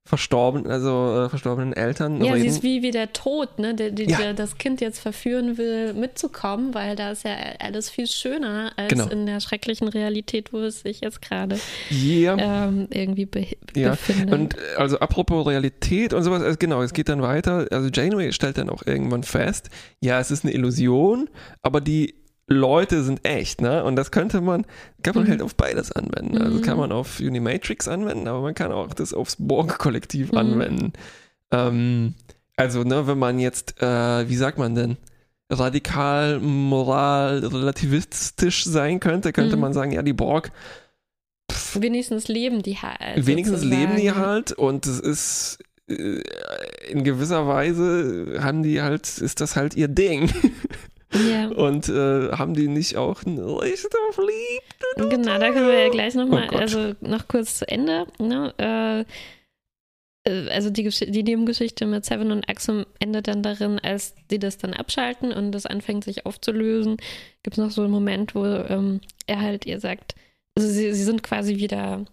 [0.09, 2.25] verstorben, also äh, verstorbenen Eltern.
[2.25, 2.41] Ja, reden.
[2.41, 3.75] sie ist wie, wie der Tod, ne?
[3.75, 4.17] der, der, ja.
[4.17, 8.89] der, das Kind jetzt verführen will, mitzukommen, weil da ist ja alles viel schöner als
[8.89, 9.07] genau.
[9.09, 11.59] in der schrecklichen Realität, wo es sich jetzt gerade
[11.91, 12.69] yeah.
[12.69, 13.91] ähm, irgendwie be ja.
[13.91, 14.33] befindet.
[14.33, 17.67] Und äh, also apropos Realität und sowas, also genau, es geht dann weiter.
[17.71, 19.69] Also Janeway stellt dann auch irgendwann fest,
[20.01, 21.29] ja, es ist eine Illusion,
[21.61, 22.15] aber die
[22.49, 23.85] Leute sind echt, ne?
[23.85, 24.65] Und das könnte man,
[25.03, 25.31] kann man mhm.
[25.31, 26.39] halt auf beides anwenden.
[26.39, 26.81] Also kann mhm.
[26.81, 30.39] man auf Unimatrix anwenden, aber man kann auch das aufs Borg-Kollektiv mhm.
[30.39, 30.93] anwenden.
[31.51, 32.15] Ähm,
[32.57, 34.97] also, ne, wenn man jetzt, äh, wie sagt man denn,
[35.51, 39.63] radikal, moral, relativistisch sein könnte, könnte mhm.
[39.63, 40.51] man sagen, ja, die Borg
[41.75, 43.27] Wenigstens leben die halt.
[43.27, 43.83] Wenigstens sozusagen.
[43.83, 45.59] leben die halt und es ist
[45.89, 46.23] äh,
[46.89, 50.31] in gewisser Weise haben die halt, ist das halt ihr Ding.
[51.13, 51.49] Ja.
[51.49, 55.11] Und äh, haben die nicht auch ein richtig verliebt?
[55.11, 58.07] Genau, da können wir ja gleich nochmal, oh also noch kurz zu Ende.
[58.19, 58.55] Ne?
[58.59, 59.05] Äh,
[60.29, 64.59] äh, also die, die Nebengeschichte mit Seven und Axum endet dann darin, als die das
[64.59, 66.99] dann abschalten und das anfängt sich aufzulösen,
[67.43, 70.15] gibt es noch so einen Moment, wo ähm, er halt ihr sagt,
[70.57, 72.05] also sie, sie sind quasi wieder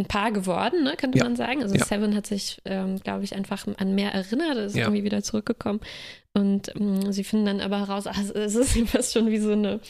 [0.00, 1.24] ein Paar geworden, ne, könnte ja.
[1.24, 1.62] man sagen.
[1.62, 1.84] Also ja.
[1.84, 4.84] Seven hat sich, ähm, glaube ich, einfach an mehr erinnert, ist ja.
[4.84, 5.80] irgendwie wieder zurückgekommen.
[6.32, 9.80] Und ähm, sie finden dann aber heraus, ach, es ist fast schon wie so eine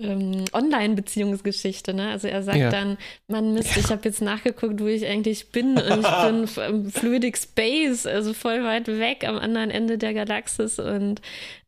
[0.00, 1.94] ähm, Online-Beziehungsgeschichte.
[1.94, 2.10] Ne?
[2.10, 2.70] Also er sagt ja.
[2.70, 2.98] dann,
[3.28, 7.36] Mann, Mist, ich habe jetzt nachgeguckt, wo ich eigentlich bin und ich bin im Fluidic
[7.36, 11.20] Space, also voll weit weg am anderen Ende der Galaxis und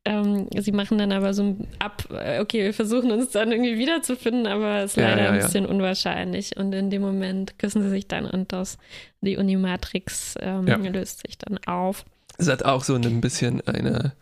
[0.05, 4.47] ähm, sie machen dann aber so ab, äh, okay, wir versuchen uns dann irgendwie wiederzufinden,
[4.47, 8.09] aber es ist ja, leider ein bisschen unwahrscheinlich und in dem Moment küssen sie sich
[8.09, 8.79] dann und das,
[9.21, 12.05] die Unimatrix ähm, löst sich dann auf.
[12.39, 14.13] Es hat auch so ein bisschen eine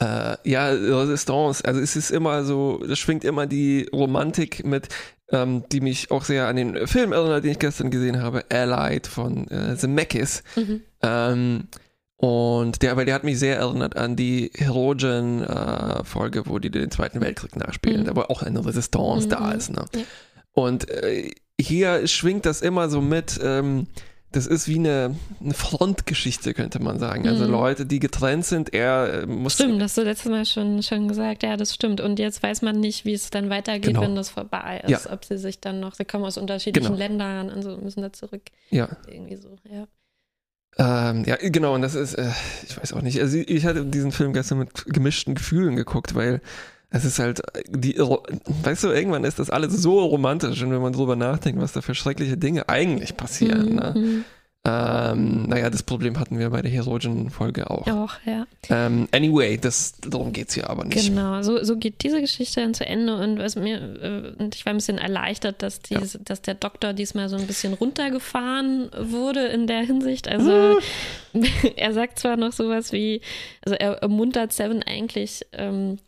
[0.00, 1.64] äh, ja, Resistance.
[1.64, 4.88] Also es ist immer so, das schwingt immer die Romantik mit,
[5.30, 9.06] ähm, die mich auch sehr an den Film erinnert, den ich gestern gesehen habe, Allied
[9.06, 10.42] von äh, Zemeckis.
[10.56, 10.82] Mhm.
[12.18, 16.90] Und der, weil der hat mich sehr erinnert an die Herogen-Folge, äh, wo die den
[16.90, 18.08] Zweiten Weltkrieg nachspielen, mhm.
[18.08, 19.30] aber auch eine Resistance mhm.
[19.30, 19.70] da ist.
[19.70, 19.84] Ne?
[19.94, 20.02] Ja.
[20.52, 23.86] Und äh, hier schwingt das immer so mit, ähm,
[24.32, 27.28] das ist wie eine, eine Frontgeschichte, könnte man sagen.
[27.28, 27.50] Also mhm.
[27.50, 29.54] Leute, die getrennt sind, er äh, muss.
[29.54, 32.00] Stimmt, das hast du letztes Mal schon, schon gesagt, ja, das stimmt.
[32.00, 34.00] Und jetzt weiß man nicht, wie es dann weitergeht, genau.
[34.00, 34.90] wenn das vorbei ist.
[34.90, 35.12] Ja.
[35.12, 36.98] Ob sie sich dann noch, sie kommen aus unterschiedlichen genau.
[36.98, 38.42] Ländern und so, müssen da zurück.
[38.70, 38.88] Ja.
[39.06, 39.86] Irgendwie so, ja.
[40.78, 42.30] Ähm, ja, genau, und das ist, äh,
[42.68, 46.42] ich weiß auch nicht, also ich hatte diesen Film gestern mit gemischten Gefühlen geguckt, weil
[46.90, 50.92] es ist halt, die, weißt du, irgendwann ist das alles so romantisch und wenn man
[50.92, 53.70] drüber nachdenkt, was da für schreckliche Dinge eigentlich passieren.
[53.70, 53.74] Mhm.
[53.74, 54.24] Ne?
[54.66, 54.72] Mhm.
[54.72, 57.86] Ähm, naja, das Problem hatten wir bei der Herogen-Folge auch.
[57.86, 58.46] Auch, ja.
[58.68, 61.08] Ähm, anyway, das, darum geht es hier aber nicht.
[61.08, 64.66] Genau, so, so geht diese Geschichte dann zu Ende und was mir, äh, und ich
[64.66, 66.24] war ein bisschen erleichtert, dass, diese, ja.
[66.24, 70.26] dass der Doktor diesmal so ein bisschen runtergefahren wurde in der Hinsicht.
[70.28, 70.78] Also
[71.76, 73.20] er sagt zwar noch sowas wie,
[73.64, 75.98] also er ermuntert Seven eigentlich, ähm,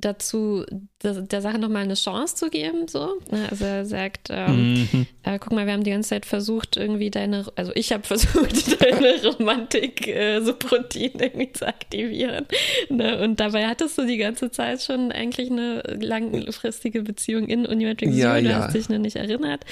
[0.00, 0.64] dazu,
[1.02, 2.86] der, der Sache nochmal eine Chance zu geben.
[2.86, 3.18] So.
[3.30, 5.06] Ne, also er sagt, ähm, mhm.
[5.24, 8.80] äh, guck mal, wir haben die ganze Zeit versucht, irgendwie deine, also ich habe versucht,
[8.80, 12.46] deine Romantik äh, so Protein irgendwie zu aktivieren.
[12.90, 13.20] Ne?
[13.22, 18.34] Und dabei hattest du die ganze Zeit schon eigentlich eine langfristige Beziehung in Unimatrix ja,
[18.34, 18.58] Zero, du ja.
[18.58, 19.64] hast dich noch nicht erinnert.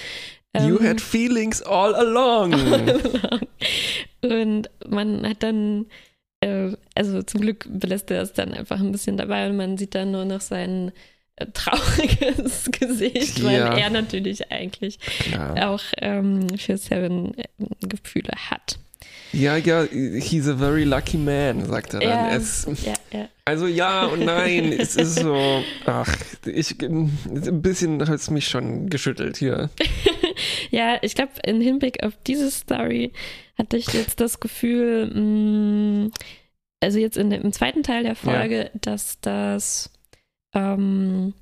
[0.58, 2.54] You ähm, had feelings all along.
[2.54, 3.40] all along.
[4.22, 5.86] Und man hat dann
[6.46, 9.94] äh, also zum Glück belässt er es dann einfach ein bisschen dabei und man sieht
[9.94, 10.92] dann nur noch sein
[11.36, 13.76] äh, trauriges Gesicht, weil ja.
[13.76, 14.98] er natürlich eigentlich
[15.30, 15.68] ja.
[15.70, 17.44] auch ähm, für Seven äh,
[17.86, 18.78] Gefühle hat.
[19.32, 22.08] Ja, ja, he's a very lucky man, sagt er dann.
[22.08, 23.28] Ja, es, ja, ja.
[23.44, 28.88] Also ja und nein, es ist so, ach, ich, ein bisschen hat es mich schon
[28.88, 29.68] geschüttelt hier.
[30.70, 33.12] ja, ich glaube, im Hinblick auf diese Story
[33.58, 36.12] hatte ich jetzt das Gefühl, mh, mm,
[36.80, 38.70] also jetzt in im zweiten Teil der Folge, ja.
[38.80, 39.90] dass das
[40.54, 41.34] ähm,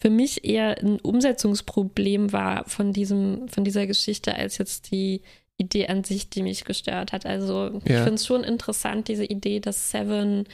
[0.00, 5.22] für mich eher ein Umsetzungsproblem war von diesem, von dieser Geschichte, als jetzt die
[5.58, 7.24] Idee an sich, die mich gestört hat.
[7.24, 7.98] Also ja.
[7.98, 10.44] ich finde es schon interessant, diese Idee, dass Seven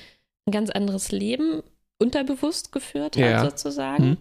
[0.46, 1.62] ein ganz anderes Leben
[1.98, 3.44] unterbewusst geführt hat, ja.
[3.44, 4.09] sozusagen.
[4.11, 4.16] Mhm.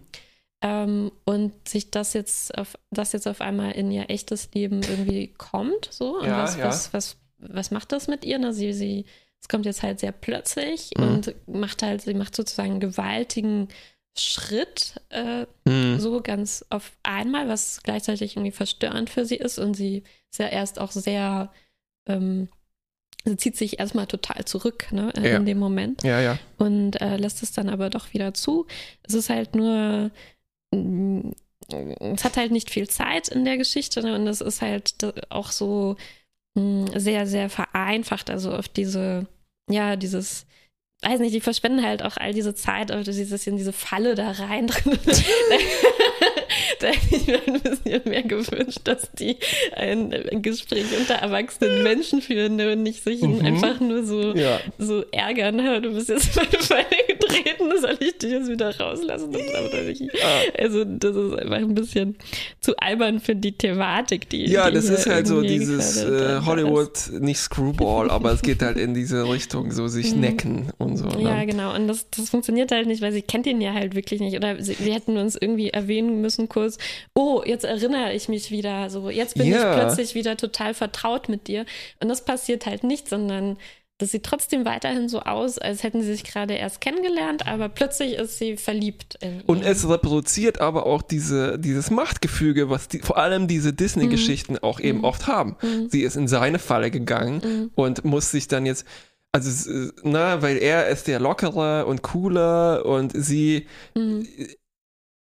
[0.60, 5.28] Ähm, und sich das jetzt auf das jetzt auf einmal in ihr echtes Leben irgendwie
[5.28, 6.18] kommt, so.
[6.18, 8.38] Und was, was, was, was macht das mit ihr?
[8.38, 8.52] Ne?
[8.52, 9.04] Sie, sie,
[9.40, 11.04] es kommt jetzt halt sehr plötzlich mhm.
[11.04, 13.68] und macht halt, sie macht sozusagen einen gewaltigen
[14.16, 16.00] Schritt, äh, mhm.
[16.00, 19.58] so ganz auf einmal, was gleichzeitig irgendwie verstörend für sie ist.
[19.58, 21.52] Und sie ist ja erst auch sehr,
[22.06, 22.48] ähm,
[23.24, 25.36] sie zieht sich erstmal total zurück, ne, ja.
[25.36, 26.02] in dem Moment.
[26.02, 26.38] Ja, ja.
[26.56, 28.66] Und äh, lässt es dann aber doch wieder zu.
[29.04, 30.10] Es ist halt nur
[30.70, 34.14] es hat halt nicht viel Zeit in der Geschichte ne?
[34.14, 34.94] und es ist halt
[35.28, 35.96] auch so
[36.54, 39.26] sehr, sehr vereinfacht, also auf diese,
[39.70, 40.46] ja, dieses,
[41.02, 44.30] weiß nicht, die verschwenden halt auch all diese Zeit, auf dieses in diese Falle da
[44.32, 44.98] rein drin.
[46.80, 49.36] da hätte ich mir ein bisschen mehr gewünscht, dass die
[49.74, 50.10] ein,
[50.42, 53.44] Gespräch unter erwachsenen Menschen führen und nicht sich mhm.
[53.44, 54.60] einfach nur so, ja.
[54.78, 55.58] so ärgern.
[55.82, 56.36] Du bist jetzt
[56.70, 57.07] meine gedreht
[57.44, 59.36] reden, soll ich dich jetzt wieder rauslassen?
[60.58, 62.16] Also, das ist einfach ein bisschen
[62.60, 64.46] zu albern für die Thematik, die.
[64.46, 68.76] Ja, die das ist halt so dieses äh, Hollywood, nicht Screwball, aber es geht halt
[68.76, 70.20] in diese Richtung, so sich mhm.
[70.20, 71.06] necken und so.
[71.06, 71.22] Ne?
[71.22, 71.74] Ja, genau.
[71.74, 74.36] Und das, das funktioniert halt nicht, weil sie kennt ihn ja halt wirklich nicht.
[74.36, 76.78] Oder sie, wir hätten uns irgendwie erwähnen müssen kurz,
[77.14, 79.70] oh, jetzt erinnere ich mich wieder so, jetzt bin yeah.
[79.70, 81.64] ich plötzlich wieder total vertraut mit dir.
[82.00, 83.56] Und das passiert halt nicht, sondern
[83.98, 88.14] das sieht trotzdem weiterhin so aus, als hätten sie sich gerade erst kennengelernt, aber plötzlich
[88.14, 89.18] ist sie verliebt.
[89.46, 94.62] Und es reproduziert aber auch diese, dieses Machtgefüge, was die, vor allem diese Disney-Geschichten mhm.
[94.62, 95.04] auch eben mhm.
[95.04, 95.56] oft haben.
[95.60, 95.88] Mhm.
[95.90, 97.70] Sie ist in seine Falle gegangen mhm.
[97.74, 98.86] und muss sich dann jetzt,
[99.32, 104.26] also, na, weil er ist der Lockere und Cooler und sie mhm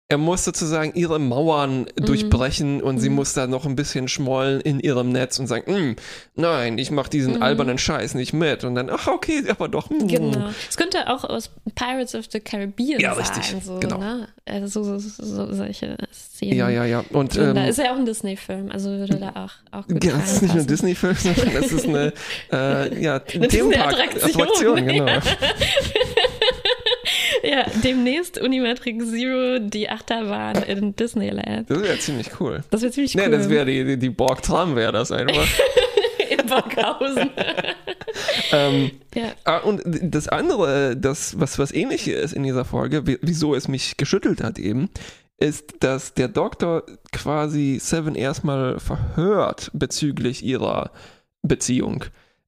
[0.07, 2.05] er muss sozusagen ihre Mauern mhm.
[2.05, 2.99] durchbrechen und mhm.
[2.99, 5.95] sie muss da noch ein bisschen schmollen in ihrem Netz und sagen, hm,
[6.35, 7.41] nein, ich mache diesen mhm.
[7.41, 8.63] albernen Scheiß nicht mit.
[8.63, 9.89] Und dann, ach okay, aber doch.
[9.89, 10.01] Mh.
[10.01, 10.07] Hm.
[10.07, 10.49] Genau.
[10.69, 13.25] Es könnte auch aus Pirates of the Caribbean ja, sein.
[13.25, 13.97] Richtig, so, genau.
[13.97, 14.27] Ne?
[14.45, 16.55] Also so, so, so, solche Szenen.
[16.55, 17.03] Ja, ja, ja.
[17.11, 20.19] Und, ähm, da ist ja auch ein Disney-Film, also würde da auch, auch gut Ja,
[20.23, 22.13] es ist nicht nur ein Disney-Film, sondern es ist eine,
[22.51, 25.05] äh, ja, eine Themenpark-Attraktion, genau.
[27.49, 31.69] ja, demnächst Unimatrix Zero, die Achterbahn in Disneyland.
[31.69, 32.63] Das wäre ziemlich cool.
[32.69, 33.23] Das wäre ziemlich cool.
[33.25, 35.47] Nee, das wäre die, die, die Borg-Tram wäre das einfach.
[36.29, 37.29] in Borghausen.
[38.51, 39.33] ähm, ja.
[39.43, 43.97] Ah, und das andere, das, was, was ähnlich ist in dieser Folge, wieso es mich
[43.97, 44.89] geschüttelt hat eben,
[45.37, 50.91] ist, dass der Doktor quasi Seven erstmal verhört bezüglich ihrer
[51.41, 52.05] Beziehung.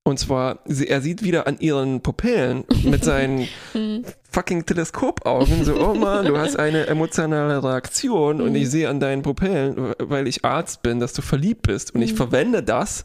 [0.07, 4.05] Und zwar, er sieht wieder an ihren Pupillen mit seinen hm.
[4.31, 8.69] fucking Teleskopaugen so, oh Mann, du hast eine emotionale Reaktion und ich hm.
[8.69, 11.93] sehe an deinen Pupillen, weil ich Arzt bin, dass du verliebt bist.
[11.93, 12.17] Und ich hm.
[12.17, 13.03] verwende das,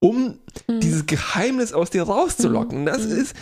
[0.00, 2.84] um dieses Geheimnis aus dir rauszulocken.
[2.84, 3.36] Das ist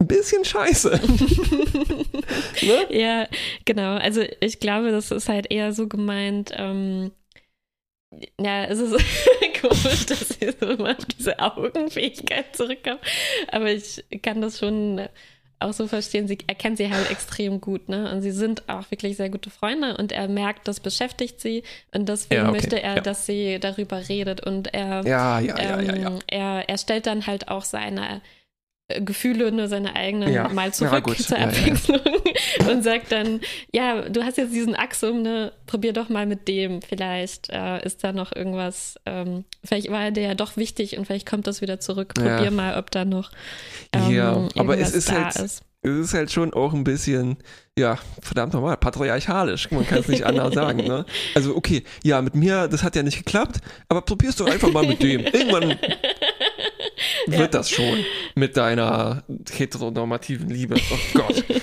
[0.00, 0.88] ein bisschen scheiße.
[2.62, 2.86] ne?
[2.88, 3.26] Ja,
[3.66, 3.96] genau.
[3.96, 7.10] Also ich glaube, das ist halt eher so gemeint, ähm,
[8.40, 8.92] ja, es ist
[9.60, 13.00] komisch, dass sie so immer auf diese Augenfähigkeit zurückkommt.
[13.50, 15.08] Aber ich kann das schon
[15.60, 16.28] auch so verstehen.
[16.28, 18.12] Sie erkennt sie halt extrem gut, ne?
[18.12, 22.08] Und sie sind auch wirklich sehr gute Freunde und er merkt, das beschäftigt sie und
[22.08, 22.52] deswegen ja, okay.
[22.52, 23.00] möchte er, ja.
[23.00, 28.20] dass sie darüber redet und er, ja, ähm, er, er stellt dann halt auch seine
[28.88, 30.48] Gefühle, nur seine eigenen ja.
[30.50, 32.00] mal zurück ja, zur Abwechslung
[32.60, 33.40] ja, und sagt dann,
[33.72, 36.82] ja, du hast jetzt diesen Axum, ne, probier doch mal mit dem.
[36.82, 41.26] Vielleicht äh, ist da noch irgendwas, ähm, vielleicht war der ja doch wichtig und vielleicht
[41.26, 42.12] kommt das wieder zurück.
[42.12, 43.30] Probier mal, ob da noch
[43.94, 45.62] ähm, Ja, aber es ist halt, ist.
[45.80, 47.38] es ist halt schon auch ein bisschen,
[47.78, 49.70] ja, verdammt nochmal, patriarchalisch.
[49.70, 51.06] Man kann es nicht anders sagen, ne?
[51.34, 54.86] Also, okay, ja, mit mir, das hat ja nicht geklappt, aber probierst du einfach mal
[54.86, 55.20] mit dem.
[55.20, 55.78] Irgendwann
[57.26, 57.46] wird ja.
[57.46, 60.76] das schon mit deiner heteronormativen Liebe.
[60.76, 61.44] Oh Gott.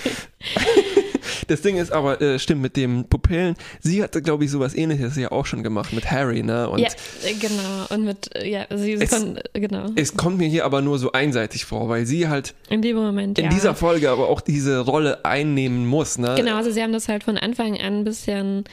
[1.47, 5.17] Das Ding ist aber, äh, stimmt, mit dem Pupillen, sie hatte, glaube ich, sowas ähnliches
[5.17, 6.69] ja auch schon gemacht mit Harry, ne?
[6.69, 6.88] Und ja,
[7.25, 7.88] äh, genau.
[7.89, 9.88] Und mit, äh, ja, sie es, kon, genau.
[9.95, 13.38] Es kommt mir hier aber nur so einseitig vor, weil sie halt in dem Moment,
[13.38, 13.51] in ja.
[13.51, 16.36] dieser Folge aber auch diese Rolle einnehmen muss, ne?
[16.38, 18.63] Genau, also sie haben das halt von Anfang an ein bisschen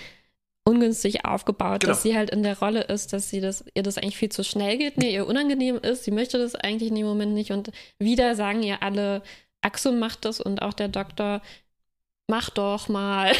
[0.68, 1.92] ungünstig aufgebaut, genau.
[1.92, 4.44] dass sie halt in der Rolle ist, dass sie das, ihr das eigentlich viel zu
[4.44, 7.70] schnell geht, nee, ihr unangenehm ist, sie möchte das eigentlich in dem Moment nicht und
[7.98, 9.22] wieder sagen ihr alle,
[9.62, 11.40] Axum macht das und auch der Doktor,
[12.28, 13.32] mach doch mal,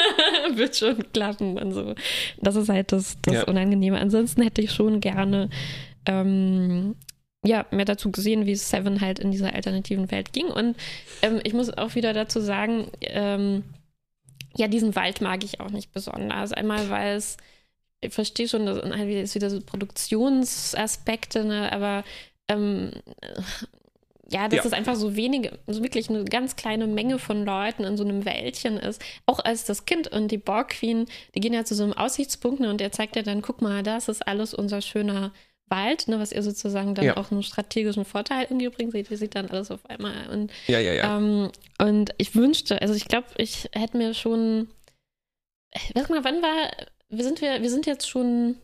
[0.54, 1.94] wird schon klappen und so.
[2.38, 3.44] Das ist halt das, das ja.
[3.44, 3.98] Unangenehme.
[3.98, 5.48] Ansonsten hätte ich schon gerne
[6.06, 6.96] ähm,
[7.44, 10.46] ja, mehr dazu gesehen, wie Seven halt in dieser alternativen Welt ging.
[10.46, 10.76] Und
[11.22, 13.62] ähm, ich muss auch wieder dazu sagen, ähm,
[14.56, 16.52] ja, diesen Wald mag ich auch nicht besonders.
[16.52, 17.36] Einmal, weil es,
[18.00, 22.04] ich verstehe schon, das ist wieder so Produktionsaspekte, ne, aber
[22.48, 22.90] ähm,
[24.30, 24.64] ja, dass ja.
[24.64, 28.24] es einfach so wenige, so wirklich eine ganz kleine Menge von Leuten in so einem
[28.24, 29.02] Wäldchen ist.
[29.26, 32.60] Auch als das Kind und die Borg Queen, die gehen ja zu so einem Aussichtspunkt
[32.60, 35.32] ne, und er zeigt ja dann, guck mal, das ist alles unser schöner
[35.72, 37.16] Wald, ne, was ihr sozusagen dann ja.
[37.16, 40.28] auch einen strategischen Vorteil irgendwie bringt, seht ihr sieht dann alles auf einmal.
[40.30, 41.16] Und, ja, ja, ja.
[41.16, 44.68] Ähm, und ich wünschte, also ich glaube, ich hätte mir schon,
[45.94, 46.70] sag mal, wann war,
[47.08, 48.56] wir sind wir, wir sind jetzt schon,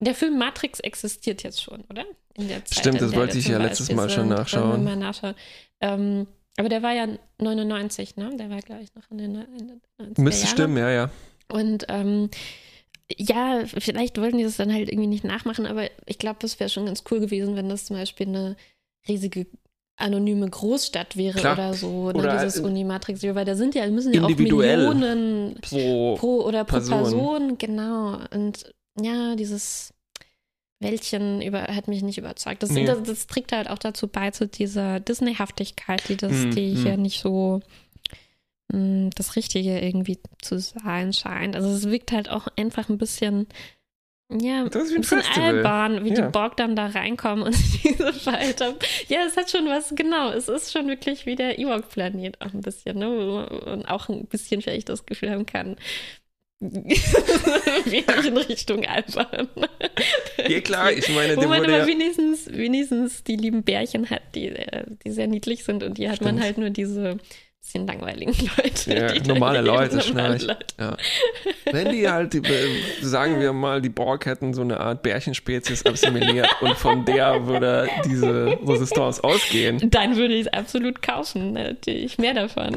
[0.00, 2.04] der Film Matrix existiert jetzt schon, oder?
[2.34, 4.84] In der Zeit, Stimmt, das wollte ich ja letztes Mal schon nachschauen.
[4.84, 5.34] Mal nachschauen.
[5.80, 7.08] Ähm, aber der war ja
[7.40, 8.30] 99, ne?
[8.36, 9.80] Der war, glaube ich, noch in den, in
[10.14, 11.10] den Müsste stimmen, ja, ja.
[11.48, 12.30] Und ähm,
[13.16, 16.68] ja, vielleicht wollten die das dann halt irgendwie nicht nachmachen, aber ich glaube, es wäre
[16.68, 18.56] schon ganz cool gewesen, wenn das zum Beispiel eine
[19.06, 19.46] riesige
[19.96, 21.54] anonyme Großstadt wäre Klar.
[21.54, 26.14] oder so, ne, oder dieses Unimatrix, weil da sind ja, müssen ja auch Millionen pro,
[26.16, 27.02] pro oder pro Person.
[27.02, 28.18] Person, genau.
[28.32, 29.92] Und ja, dieses
[30.80, 32.62] Wäldchen über, hat mich nicht überzeugt.
[32.62, 32.84] Das, nee.
[32.84, 36.82] das, das, trägt halt auch dazu bei, zu dieser Disney-Haftigkeit, die, das, mm, die mm.
[36.82, 37.62] hier nicht so hm,
[38.70, 41.56] das Richtige irgendwie zu sein scheint.
[41.56, 43.46] Also es wirkt halt auch einfach ein bisschen,
[44.30, 46.26] ja, ein, ein bisschen albern, wie ja.
[46.26, 48.74] die Borg dann da reinkommen und diese Falter.
[49.08, 52.60] Ja, es hat schon was, genau, es ist schon wirklich wie der Ewok-Planet auch ein
[52.60, 53.48] bisschen, ne?
[53.64, 55.76] Man auch ein bisschen vielleicht das Gefühl haben kann,
[56.60, 59.48] wenig in Richtung albern.
[60.46, 64.48] Ja klar, ich meine, wo man aber ja wenigstens, wenigstens die lieben Bärchen hat, die,
[64.48, 66.32] äh, die sehr niedlich sind und die hat Stimmt.
[66.32, 67.18] man halt nur diese
[67.60, 68.94] bisschen langweiligen Leute.
[68.94, 70.66] Ja, normale Leute, normale Leute.
[70.78, 70.96] Ja.
[71.70, 72.42] Wenn die halt, die,
[73.02, 77.88] sagen wir mal, die Borg hätten so eine Art Bärchenspezies assimiliert und von der würde
[78.04, 79.90] diese Resistance ausgehen.
[79.90, 82.76] Dann würde ich es absolut kaufen, natürlich mehr davon.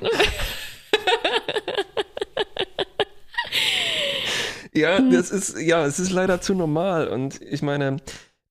[4.73, 7.97] ja, das ist, ja, es ist leider zu normal und ich meine,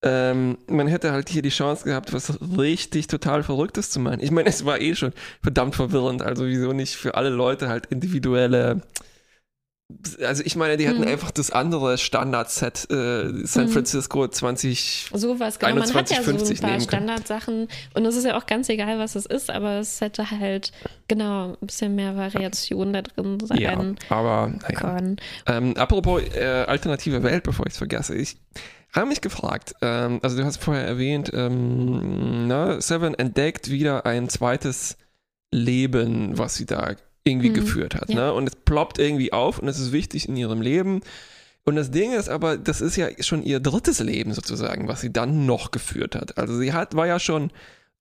[0.03, 4.20] ähm, man hätte halt hier die Chance gehabt, was richtig total Verrücktes zu machen.
[4.20, 7.86] Ich meine, es war eh schon verdammt verwirrend, also wieso nicht für alle Leute halt
[7.86, 8.82] individuelle.
[10.24, 11.09] Also ich meine, die hatten mhm.
[11.09, 13.70] einfach das andere Standard-Set äh, San mhm.
[13.70, 15.72] Francisco 20 So was, genau.
[15.72, 19.01] 21, man hat ja so ein paar Standardsachen und es ist ja auch ganz egal,
[19.01, 20.70] was es ist, aber es hätte halt
[21.09, 23.76] genau ein bisschen mehr Variation da drin sein ja,
[24.09, 25.16] aber, naja.
[25.46, 28.36] Ähm, apropos äh, alternative Welt, bevor ich es vergesse, ich
[28.93, 34.28] habe mich gefragt, ähm, also du hast vorher erwähnt, ähm, na, Seven entdeckt wieder ein
[34.28, 34.97] zweites
[35.53, 37.55] Leben, was sie da irgendwie mhm.
[37.55, 38.09] geführt hat.
[38.09, 38.16] Ja.
[38.16, 38.32] Ne?
[38.32, 41.01] Und es ploppt irgendwie auf und es ist wichtig in ihrem Leben.
[41.64, 45.12] Und das Ding ist aber, das ist ja schon ihr drittes Leben sozusagen, was sie
[45.12, 46.38] dann noch geführt hat.
[46.38, 47.51] Also sie hat, war ja schon,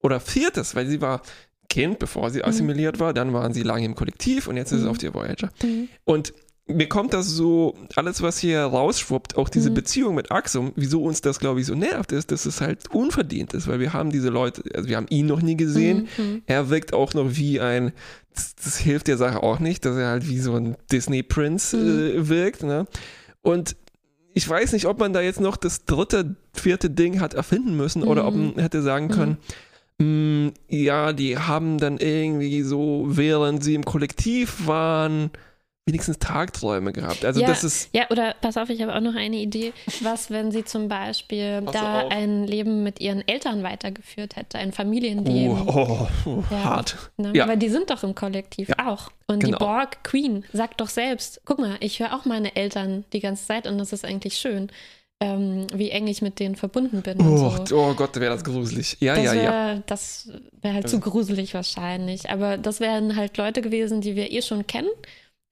[0.02, 1.22] oder viertes, weil sie war
[1.68, 2.46] Kind, bevor sie mhm.
[2.46, 3.00] assimiliert mhm.
[3.02, 4.86] war, dann waren sie lange im Kollektiv und jetzt ist mhm.
[4.86, 5.50] es auf der Voyager.
[5.62, 5.90] Mhm.
[6.04, 6.34] Und
[6.70, 9.76] mir kommt das so, alles, was hier rausschwuppt, auch diese mhm.
[9.76, 13.54] Beziehung mit Axum, wieso uns das, glaube ich, so nervt, ist, dass es halt unverdient
[13.54, 16.08] ist, weil wir haben diese Leute, also wir haben ihn noch nie gesehen.
[16.18, 16.44] Mhm.
[16.46, 17.92] Er wirkt auch noch wie ein,
[18.34, 21.80] das, das, hilft der Sache auch nicht, dass er halt wie so ein Disney-Prinz mhm.
[21.80, 22.64] äh, wirkt.
[22.64, 22.86] Ne?
[23.42, 23.76] Und
[24.34, 28.04] ich weiß nicht, ob man da jetzt noch das dritte, vierte Ding hat erfinden müssen
[28.04, 28.60] oder ob man mhm.
[28.60, 29.38] hätte sagen können,
[29.98, 35.32] mh, mm, ja, die haben dann irgendwie so, während sie im Kollektiv waren,
[35.90, 37.26] wenigstens Tagträume gehabt.
[37.26, 37.90] Also ja, das ist.
[37.94, 39.74] Ja, oder pass auf, ich habe auch noch eine Idee.
[40.02, 42.12] Was, wenn sie zum Beispiel pass da auf.
[42.12, 45.68] ein Leben mit ihren Eltern weitergeführt hätte, ein Familienleben.
[45.68, 46.98] Oh, oh, oh ja, hart.
[47.18, 47.32] Ne?
[47.36, 47.44] Ja.
[47.44, 48.88] Aber die sind doch im Kollektiv ja.
[48.88, 49.12] auch.
[49.28, 49.58] Und genau.
[49.58, 53.46] die Borg Queen sagt doch selbst: guck mal, ich höre auch meine Eltern die ganze
[53.46, 54.72] Zeit und das ist eigentlich schön.
[55.22, 57.20] Ähm, wie eng ich mit denen verbunden bin.
[57.20, 57.78] Oh, so.
[57.78, 58.96] oh Gott, wäre das gruselig.
[59.02, 59.84] Ja, das ja, wär, ja.
[59.86, 60.32] Das
[60.62, 62.30] wäre halt zu gruselig wahrscheinlich.
[62.30, 64.88] Aber das wären halt Leute gewesen, die wir eh schon kennen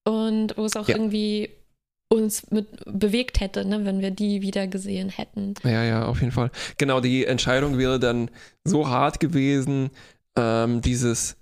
[0.08, 0.96] und wo es auch ja.
[0.96, 1.50] irgendwie
[2.10, 5.56] uns mit bewegt hätte, ne, wenn wir die wieder gesehen hätten.
[5.64, 6.52] Ja, ja, auf jeden Fall.
[6.78, 8.32] Genau, die Entscheidung wäre dann
[8.64, 9.90] so hart gewesen,
[10.38, 11.36] ähm, dieses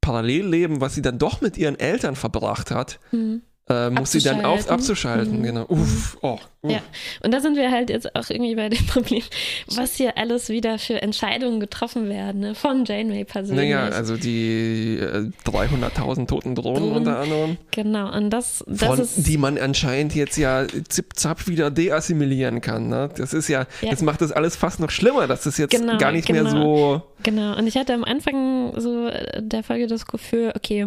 [0.00, 4.44] Parallelleben, was sie dann doch mit ihren Eltern verbracht hat, mhm äh, muss sie dann
[4.44, 5.40] auf, abzuschalten.
[5.40, 5.42] Mhm.
[5.42, 5.64] Genau.
[5.68, 6.70] Uff, oh, uff.
[6.70, 6.80] Ja,
[7.22, 9.22] und da sind wir halt jetzt auch irgendwie bei dem Problem,
[9.66, 12.54] was hier alles wieder für Entscheidungen getroffen werden, ne?
[12.54, 13.70] von Janeway persönlich.
[13.70, 16.96] Naja, also die äh, 300.000 toten Drohnen Drohnen.
[16.96, 17.56] unter anderem.
[17.70, 19.26] Genau, und das, das von, ist...
[19.26, 22.88] Die man anscheinend jetzt ja zip-zap wieder deassimilieren kann.
[22.88, 23.10] Ne?
[23.16, 25.98] Das ist ja, ja, das macht das alles fast noch schlimmer, dass das jetzt genau,
[25.98, 26.42] gar nicht genau.
[26.42, 27.02] mehr so...
[27.22, 30.86] Genau, und ich hatte am Anfang so der Folge das Gefühl, okay,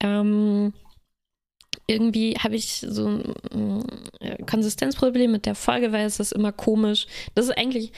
[0.00, 0.72] ähm,
[1.86, 3.34] irgendwie habe ich so ein
[4.20, 7.06] äh, Konsistenzproblem mit der Folge, weil es ist immer komisch.
[7.34, 7.92] Das ist eigentlich,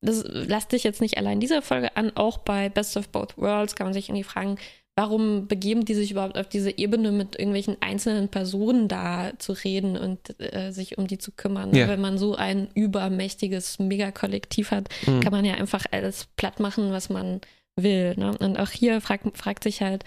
[0.00, 3.74] das lasst dich jetzt nicht allein dieser Folge an, auch bei Best of Both Worlds
[3.74, 4.56] kann man sich irgendwie fragen,
[4.98, 9.96] warum begeben die sich überhaupt auf diese Ebene mit irgendwelchen einzelnen Personen da zu reden
[9.96, 11.72] und äh, sich um die zu kümmern.
[11.72, 11.86] Yeah.
[11.86, 15.20] Wenn man so ein übermächtiges Megakollektiv hat, mhm.
[15.20, 17.40] kann man ja einfach alles platt machen, was man
[17.76, 18.14] will.
[18.16, 18.36] Ne?
[18.38, 20.04] Und auch hier frag, fragt sich halt,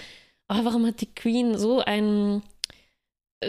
[0.49, 2.43] oh, warum hat die Queen so einen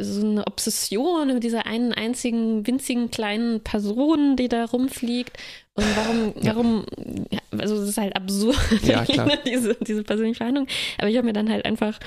[0.01, 5.37] so eine Obsession mit dieser einen einzigen winzigen kleinen Person, die da rumfliegt.
[5.75, 6.55] Und warum, ja.
[6.55, 6.87] warum,
[7.31, 9.05] ja, also es ist halt absurd, ja,
[9.47, 10.67] diese, diese persönliche Verhandlung.
[10.99, 11.99] Aber ich habe mir dann halt einfach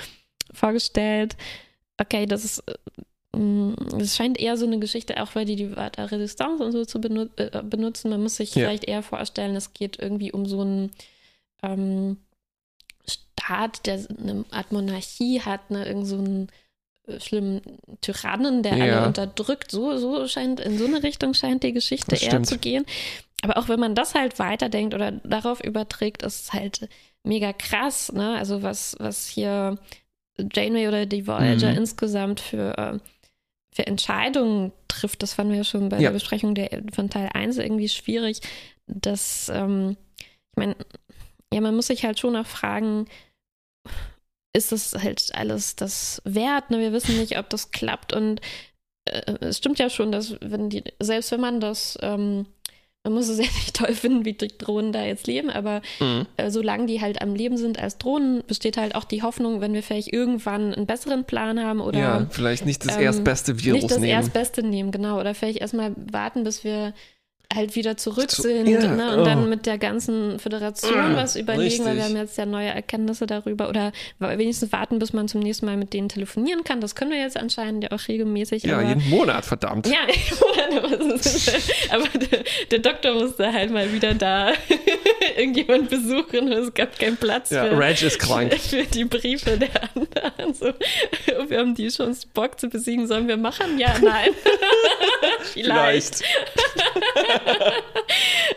[0.51, 1.35] vorgestellt,
[1.99, 2.63] okay, das ist,
[3.35, 6.85] mm, es scheint eher so eine Geschichte, auch weil die die Wörter Resistance und so
[6.85, 8.09] zu benu äh, benutzen.
[8.09, 10.91] Man muss sich vielleicht eher vorstellen, es geht irgendwie um so einen
[11.61, 12.17] ähm,
[13.07, 16.49] Staat, der eine Art Monarchie hat, ne, irgend so ein
[17.19, 17.61] schlimmen
[18.01, 18.97] Tyrannen, der ja.
[18.97, 19.71] alle unterdrückt.
[19.71, 22.85] So, so scheint, in so eine Richtung scheint die Geschichte eher zu gehen.
[23.41, 26.89] Aber auch wenn man das halt weiterdenkt oder darauf überträgt, ist es halt
[27.23, 28.35] mega krass, ne?
[28.35, 29.77] Also was, was hier
[30.37, 31.77] Janeway oder die Voyager mhm.
[31.77, 32.99] insgesamt für,
[33.71, 36.03] für Entscheidungen trifft, das fanden wir ja schon bei ja.
[36.03, 38.41] der Besprechung der, von Teil 1 irgendwie schwierig.
[38.87, 40.75] Dass, ähm, ich meine,
[41.53, 43.07] ja, man muss sich halt schon auch fragen,
[44.55, 46.71] ist es halt alles das wert.
[46.71, 46.79] Ne?
[46.79, 48.13] Wir wissen nicht, ob das klappt.
[48.13, 48.41] Und
[49.05, 52.45] äh, es stimmt ja schon, dass wenn die, selbst wenn man das ähm,
[53.05, 56.25] man muss es ja nicht toll finden, wie die Drohnen da jetzt leben, aber mhm.
[56.37, 59.73] äh, solange die halt am Leben sind als Drohnen, besteht halt auch die Hoffnung, wenn
[59.73, 61.99] wir vielleicht irgendwann einen besseren Plan haben oder.
[61.99, 63.75] Ja, vielleicht nicht das ähm, erstbeste Virus nehmen.
[63.75, 64.11] Nicht das nehmen.
[64.11, 65.19] erstbeste nehmen, genau.
[65.19, 66.93] Oder vielleicht erstmal warten, bis wir
[67.53, 69.13] halt wieder zurück sind ja, ne?
[69.13, 69.25] und oh.
[69.25, 71.85] dann mit der ganzen Föderation was überlegen, richtig.
[71.85, 75.65] weil wir haben jetzt ja neue Erkenntnisse darüber oder wenigstens warten, bis man zum nächsten
[75.65, 76.81] Mal mit denen telefonieren kann.
[76.81, 78.63] Das können wir jetzt anscheinend ja auch regelmäßig.
[78.63, 79.87] Ja, aber, jeden Monat, verdammt.
[79.87, 81.21] Ja, jeden Monat.
[81.89, 84.53] aber der, der, Doktor musste halt mal wieder da
[85.35, 88.53] irgendjemand besuchen und es gab keinen Platz ja, für, Reg ist krank.
[88.59, 90.53] für die Briefe der anderen.
[90.53, 90.65] So,
[91.49, 93.79] wir haben die schon Spock zu besiegen, sollen wir machen?
[93.79, 94.31] Ja, nein.
[95.53, 96.23] Vielleicht.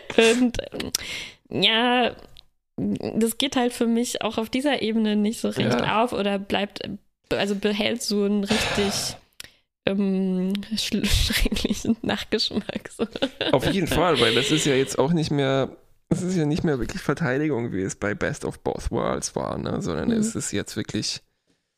[0.07, 0.41] Vielleicht.
[0.41, 2.15] und ähm, ja,
[2.77, 6.03] das geht halt für mich auch auf dieser Ebene nicht so recht ja.
[6.03, 6.81] auf oder bleibt,
[7.29, 9.17] also behält so einen richtig
[9.85, 12.89] ähm, schrecklichen Nachgeschmack.
[12.95, 13.05] So.
[13.51, 15.75] Auf jeden Fall, weil das ist ja jetzt auch nicht mehr,
[16.09, 19.57] es ist ja nicht mehr wirklich Verteidigung, wie es bei Best of Both Worlds war,
[19.57, 19.81] ne?
[19.81, 20.15] sondern mhm.
[20.15, 21.21] es ist jetzt wirklich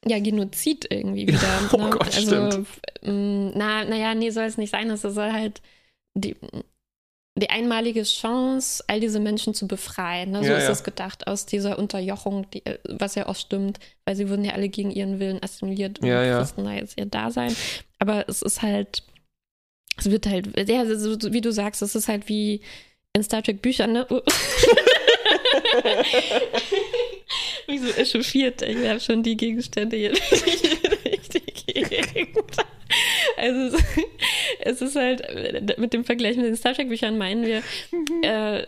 [0.06, 1.60] ja, Genozid irgendwie wieder.
[1.74, 1.90] oh ne?
[1.92, 2.68] Gott, also, stimmt.
[3.04, 4.90] Ähm, na, naja, nee, soll es nicht sein.
[4.90, 5.62] Es soll halt
[6.16, 6.36] die,
[7.40, 10.32] die einmalige Chance, all diese Menschen zu befreien.
[10.32, 10.40] Ne?
[10.44, 14.16] So ja, ist es gedacht, aus dieser Unterjochung, die, äh, was ja auch stimmt, weil
[14.16, 16.44] sie wurden ja alle gegen ihren Willen assimiliert und ja, ja.
[16.44, 17.56] da jetzt ihr Dasein.
[18.00, 19.04] Aber es ist halt,
[19.98, 22.62] es wird halt, ja, so, wie du sagst, es ist halt wie
[23.14, 24.08] in Star Trek Büchern, ne?
[27.68, 30.12] Wie so echauffiert, ich habe schon die Gegenstände hier
[31.06, 32.58] richtig Gegend.
[33.38, 33.78] Also
[34.60, 38.24] es, ist halt, mit dem Vergleich mit den Star Trek-Büchern meinen wir, mhm.
[38.24, 38.66] äh,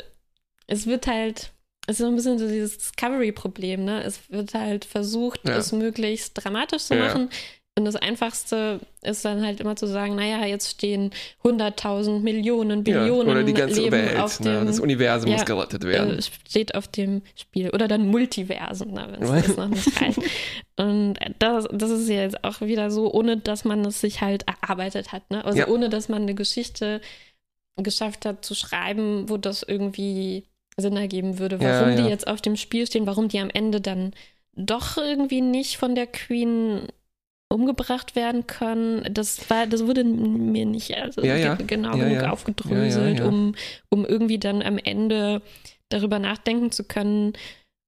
[0.68, 1.52] es wird halt,
[1.88, 4.04] es ist so ein bisschen so dieses Discovery-Problem, ne?
[4.04, 5.58] Es wird halt versucht, ja.
[5.58, 7.30] es möglichst dramatisch zu machen.
[7.76, 11.10] Und das Einfachste ist dann halt immer zu sagen, naja, jetzt stehen
[11.44, 14.60] 100.000 Millionen, Billionen ja, oder die ganze Leben Welt, auf ne?
[14.60, 16.20] dem, das Universum ja, muss gerettet werden.
[16.20, 17.72] Äh, steht auf dem Spiel.
[17.72, 20.20] Oder dann Multiversen, ne, wenn es das noch nicht reicht.
[20.78, 24.46] Und das, das ist ja jetzt auch wieder so, ohne dass man es sich halt
[24.48, 25.32] erarbeitet hat.
[25.32, 25.44] Ne?
[25.44, 25.68] Also ja.
[25.68, 27.02] ohne, dass man eine Geschichte
[27.78, 30.44] geschafft hat zu schreiben, wo das irgendwie
[30.78, 34.14] Sinn ergeben würde, warum die jetzt auf dem Spiel stehen, warum die am Ende dann
[34.56, 36.88] doch irgendwie nicht von der Queen
[37.54, 39.08] umgebracht werden können.
[39.14, 41.56] Das war, das wurde mir nicht also ja, ja.
[41.56, 43.56] genau ja, genug aufgedröselt, Um,
[43.90, 45.42] um irgendwie dann am Ende
[45.90, 47.34] darüber nachdenken zu können,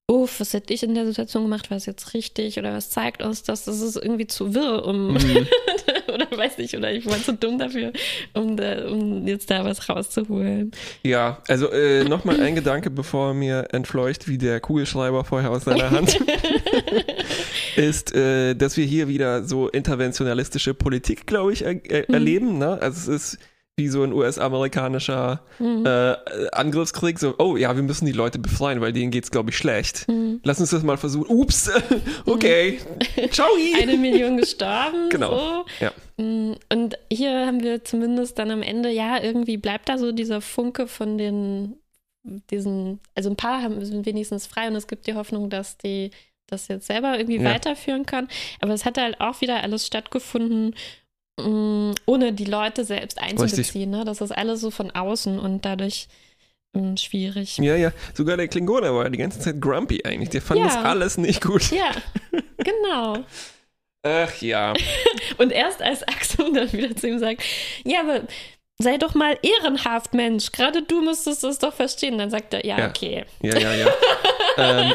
[0.08, 3.24] oh, was hätte ich in der Situation gemacht, war es jetzt richtig oder was zeigt
[3.24, 3.66] uns das?
[3.66, 5.48] Das ist irgendwie zu wirr, um mhm.
[6.16, 7.92] oder weiß nicht, oder ich war zu dumm dafür,
[8.34, 10.72] um, da, um jetzt da was rauszuholen.
[11.04, 15.92] Ja, also äh, nochmal ein Gedanke, bevor mir entfleucht, wie der Kugelschreiber vorher aus seiner
[15.92, 16.18] Hand,
[17.76, 22.14] ist, äh, dass wir hier wieder so interventionalistische Politik, glaube ich, er, er, mhm.
[22.14, 22.58] erleben.
[22.58, 22.82] Ne?
[22.82, 23.40] Also es ist
[23.78, 25.86] wie so ein US-amerikanischer mhm.
[25.86, 26.16] äh,
[26.54, 30.08] Angriffskrieg, so, oh ja, wir müssen die Leute befreien, weil denen geht's, glaube ich, schlecht.
[30.08, 30.40] Mhm.
[30.44, 31.28] Lass uns das mal versuchen.
[31.28, 31.70] Ups,
[32.26, 32.80] okay,
[33.18, 33.32] mhm.
[33.32, 33.50] ciao.
[33.82, 35.10] Eine Million gestorben.
[35.10, 35.38] genau.
[35.38, 35.66] So.
[35.82, 35.92] Ja.
[36.18, 40.40] Mm, und hier haben wir zumindest dann am Ende, ja, irgendwie bleibt da so dieser
[40.40, 41.76] Funke von den,
[42.50, 46.12] diesen, also ein paar haben, sind wenigstens frei und es gibt die Hoffnung, dass die
[46.48, 47.50] das jetzt selber irgendwie ja.
[47.54, 48.30] weiterführen können.
[48.62, 50.76] Aber es hat halt auch wieder alles stattgefunden,
[51.38, 53.90] ohne die Leute selbst einzubeziehen.
[53.90, 54.06] Ne?
[54.06, 56.08] Das ist alles so von außen und dadurch
[56.74, 57.58] mh, mm, schwierig.
[57.58, 57.92] Ja, ja.
[58.14, 60.30] Sogar der Klingoner war die ganze Zeit grumpy eigentlich.
[60.30, 60.68] Der fand ja.
[60.68, 61.72] das alles nicht gut.
[61.72, 61.92] Ja,
[62.58, 63.26] genau.
[64.04, 64.74] Ach ja.
[65.38, 67.42] und erst als Axel dann wieder zu ihm sagt,
[67.84, 68.22] ja, aber
[68.78, 70.52] sei doch mal ehrenhaft, Mensch.
[70.52, 72.18] Gerade du müsstest das doch verstehen.
[72.18, 72.88] Dann sagt er, ja, ja.
[72.88, 73.26] okay.
[73.42, 73.88] Ja, ja, ja.
[74.58, 74.94] ähm.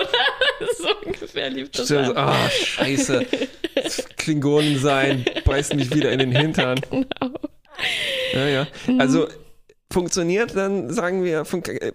[0.00, 0.08] Oder?
[0.78, 3.26] So ungefähr lief das Stimmt, Ah, scheiße.
[4.16, 6.80] Klingonen sein, beißt mich wieder in den Hintern.
[6.90, 7.34] Genau.
[8.32, 8.66] Ja, ja.
[8.86, 9.00] Mhm.
[9.00, 9.28] Also
[9.92, 11.92] funktioniert dann, sagen wir, fun äh,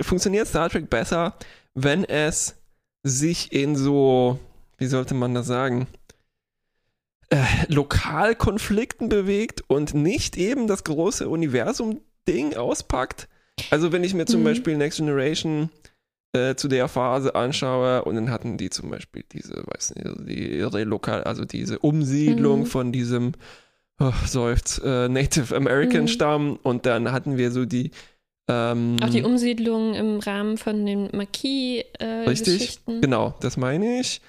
[0.00, 1.34] funktioniert Star Trek besser,
[1.74, 2.54] wenn es
[3.02, 4.38] sich in so,
[4.76, 5.88] wie sollte man das sagen,
[7.30, 13.28] äh, Lokalkonflikten bewegt und nicht eben das große Universum-Ding auspackt.
[13.70, 14.44] Also wenn ich mir zum mhm.
[14.44, 15.70] Beispiel Next Generation
[16.38, 20.22] äh, zu der Phase anschaue und dann hatten die zum Beispiel diese, weiß nicht, also
[20.22, 22.66] die Relokal, also diese Umsiedlung mhm.
[22.66, 23.32] von diesem
[24.00, 26.08] oh, seufzt, äh, Native American mhm.
[26.08, 27.90] Stamm und dann hatten wir so die
[28.50, 32.02] ähm, auch die Umsiedlung im Rahmen von den Marquis-Geschichten.
[32.02, 34.22] Äh, richtig, genau, das meine ich.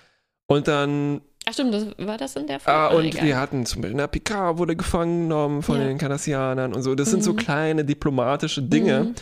[0.47, 2.77] Und dann Ach stimmt, das, war das in der Folge?
[2.77, 3.25] Ah, und egal.
[3.25, 5.87] wir hatten zum Beispiel, na, Picard wurde gefangen genommen von ja.
[5.87, 6.95] den Cardassianern und so.
[6.95, 7.11] Das mhm.
[7.11, 7.37] sind so mhm.
[7.37, 9.03] kleine diplomatische Dinge.
[9.03, 9.15] Mhm.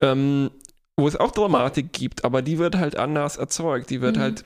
[0.00, 0.50] Ähm,
[0.98, 3.88] wo es auch Dramatik gibt, aber die wird halt anders erzeugt.
[3.88, 4.20] Die wird mhm.
[4.20, 4.44] halt,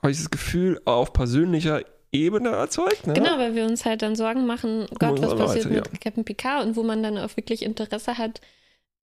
[0.00, 3.06] habe ich das Gefühl, auf persönlicher Ebene erzeugt.
[3.06, 3.12] Ne?
[3.12, 5.98] Genau, weil wir uns halt dann Sorgen machen, Gott, was passiert Leute, mit ja.
[6.00, 8.40] Captain Picard und wo man dann auch wirklich Interesse hat,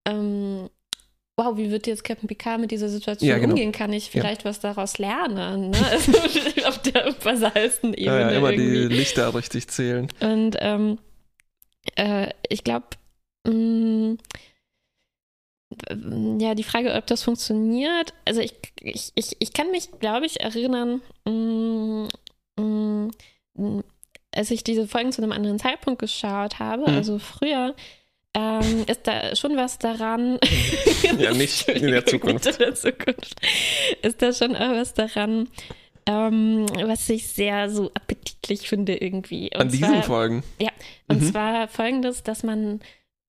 [0.05, 0.69] ähm,
[1.37, 3.51] wow, wie wird jetzt Captain Picard mit dieser Situation ja, genau.
[3.51, 3.71] umgehen?
[3.71, 4.49] Kann ich vielleicht ja.
[4.49, 5.69] was daraus lernen?
[5.69, 5.77] Ne?
[5.91, 6.11] Also
[6.67, 8.21] auf der basalsten Ebene.
[8.21, 8.89] Ja, ja immer irgendwie.
[8.89, 10.07] die Lichter richtig zählen.
[10.19, 10.97] Und ähm,
[11.95, 12.87] äh, ich glaube,
[13.47, 14.15] mm,
[16.39, 20.39] ja, die Frage, ob das funktioniert, also ich, ich, ich, ich kann mich, glaube ich,
[20.39, 22.07] erinnern, mm,
[22.57, 23.09] mh,
[23.55, 23.83] mm,
[24.35, 26.97] als ich diese Folgen zu einem anderen Zeitpunkt geschaut habe, mhm.
[26.97, 27.75] also früher,
[28.35, 30.39] ähm, ist da schon was daran.
[31.17, 32.45] ja, nicht in der Zukunft.
[32.45, 33.35] in der Zukunft.
[34.01, 35.49] Ist da schon auch was daran,
[36.05, 39.49] ähm, was ich sehr so appetitlich finde irgendwie.
[39.53, 40.43] Und An zwar, diesen Folgen?
[40.59, 40.71] Ja,
[41.07, 41.31] und mhm.
[41.31, 42.81] zwar folgendes, dass man,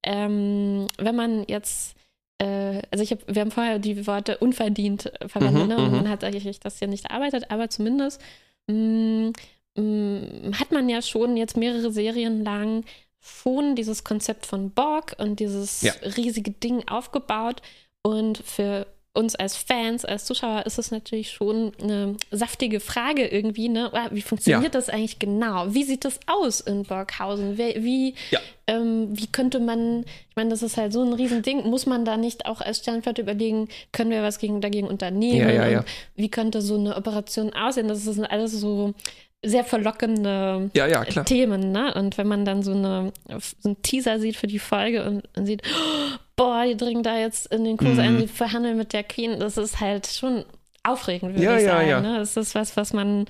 [0.03, 1.97] ähm, wenn man jetzt
[2.41, 5.77] äh, also ich hab, wir haben vorher die Worte unverdient verwendet, mhm, ne?
[5.77, 5.97] und mhm.
[5.97, 8.21] man hat eigentlich das hier nicht erarbeitet, aber zumindest
[8.67, 9.33] mh, mm,
[9.77, 12.85] mh, mm, hat man ja schon jetzt mehrere Serien lang
[13.21, 15.93] schon dieses Konzept von Borg und dieses ja.
[16.17, 17.61] riesige Ding aufgebaut
[18.03, 23.69] und für uns als Fans, als Zuschauer ist es natürlich schon eine saftige Frage irgendwie,
[23.69, 23.91] ne?
[23.93, 24.81] Ah, wie funktioniert ja.
[24.81, 25.75] das eigentlich genau?
[25.75, 27.59] Wie sieht das aus in Borghausen?
[27.59, 28.39] Wie, ja.
[28.69, 32.17] ähm, wie könnte man, ich meine, das ist halt so ein Riesending, muss man da
[32.17, 35.51] nicht auch als Sternflotte überlegen, können wir was gegen, dagegen unternehmen?
[35.55, 35.85] Ja,
[36.15, 37.89] wie könnte so eine Operation aussehen?
[37.89, 38.95] Das ist alles so
[39.43, 41.95] sehr verlockende ja, ja, Themen, ne?
[41.95, 45.47] Und wenn man dann so, eine, so einen Teaser sieht für die Folge und, und
[45.47, 48.01] sieht, oh, boah, die dringen da jetzt in den Kurs mhm.
[48.01, 50.45] ein, die verhandeln mit der Queen, das ist halt schon
[50.83, 51.89] aufregend, würde ja, ich sagen.
[51.89, 52.19] Ja, ne?
[52.19, 53.27] Das ist was, was man,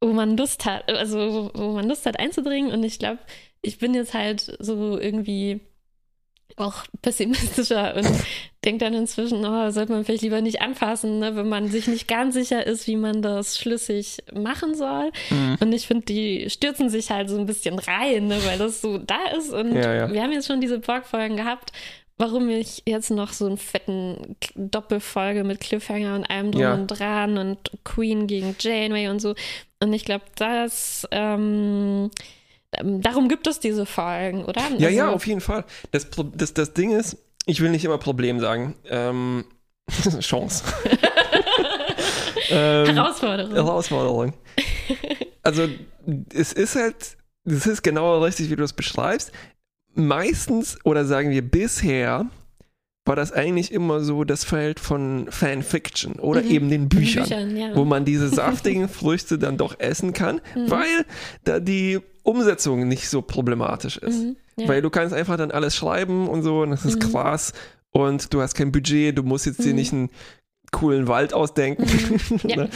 [0.00, 2.70] wo man Lust hat, also wo man Lust hat einzudringen.
[2.70, 3.18] Und ich glaube,
[3.62, 5.60] ich bin jetzt halt so irgendwie
[6.56, 8.08] auch pessimistischer und
[8.64, 12.08] denkt dann inzwischen, oh, sollte man vielleicht lieber nicht anfassen, ne, wenn man sich nicht
[12.08, 15.12] ganz sicher ist, wie man das schlüssig machen soll.
[15.30, 15.58] Mhm.
[15.60, 18.98] Und ich finde, die stürzen sich halt so ein bisschen rein, ne, weil das so
[18.98, 19.52] da ist.
[19.52, 20.12] Und ja, ja.
[20.12, 21.72] wir haben jetzt schon diese Borg-Folgen gehabt,
[22.18, 26.74] warum ich jetzt noch so einen fetten Doppelfolge mit Cliffhanger und allem drum ja.
[26.74, 29.34] und dran und Queen gegen Janeway und so.
[29.80, 32.10] Und ich glaube, das ähm,
[32.72, 34.60] darum gibt es diese Folgen, oder?
[34.78, 35.64] Ja, also, ja, auf jeden Fall.
[35.90, 38.74] Das, das, das Ding ist, ich will nicht immer Problem sagen.
[38.88, 39.44] Ähm,
[40.20, 40.64] Chance.
[42.50, 43.54] ähm, Herausforderung.
[43.54, 44.32] Herausforderung.
[45.42, 45.68] Also,
[46.34, 49.32] es ist halt, es ist genau richtig, wie du es beschreibst.
[49.94, 52.26] Meistens, oder sagen wir bisher,
[53.06, 56.50] war das eigentlich immer so das Feld von Fanfiction oder mhm.
[56.50, 57.76] eben den Büchern, Büchern ja.
[57.76, 60.70] wo man diese saftigen Früchte dann doch essen kann, mhm.
[60.70, 61.06] weil
[61.44, 64.22] da die Umsetzung nicht so problematisch ist.
[64.22, 64.36] Mhm.
[64.56, 64.68] Ja.
[64.68, 67.12] Weil du kannst einfach dann alles schreiben und so und das ist mhm.
[67.12, 67.52] krass
[67.90, 69.76] und du hast kein Budget, du musst jetzt dir mhm.
[69.76, 70.10] nicht einen
[70.72, 71.84] coolen Wald ausdenken.
[71.84, 72.40] Mhm.
[72.48, 72.56] Ja.
[72.56, 72.70] ne?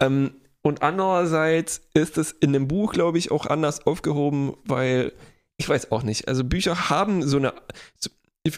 [0.00, 0.30] ähm,
[0.62, 5.12] und andererseits ist es in dem Buch, glaube ich, auch anders aufgehoben, weil
[5.58, 6.26] ich weiß auch nicht.
[6.26, 7.54] Also Bücher haben so eine,
[7.98, 8.10] so,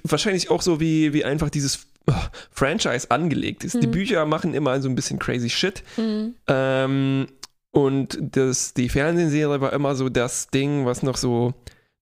[0.05, 2.15] wahrscheinlich auch so wie, wie einfach dieses oh,
[2.51, 3.75] Franchise angelegt ist.
[3.75, 3.81] Mhm.
[3.81, 5.83] Die Bücher machen immer so ein bisschen crazy Shit.
[5.99, 6.35] Mhm.
[6.47, 7.27] Ähm,
[7.71, 11.55] und das, die Fernsehserie war immer so das Ding, was noch so,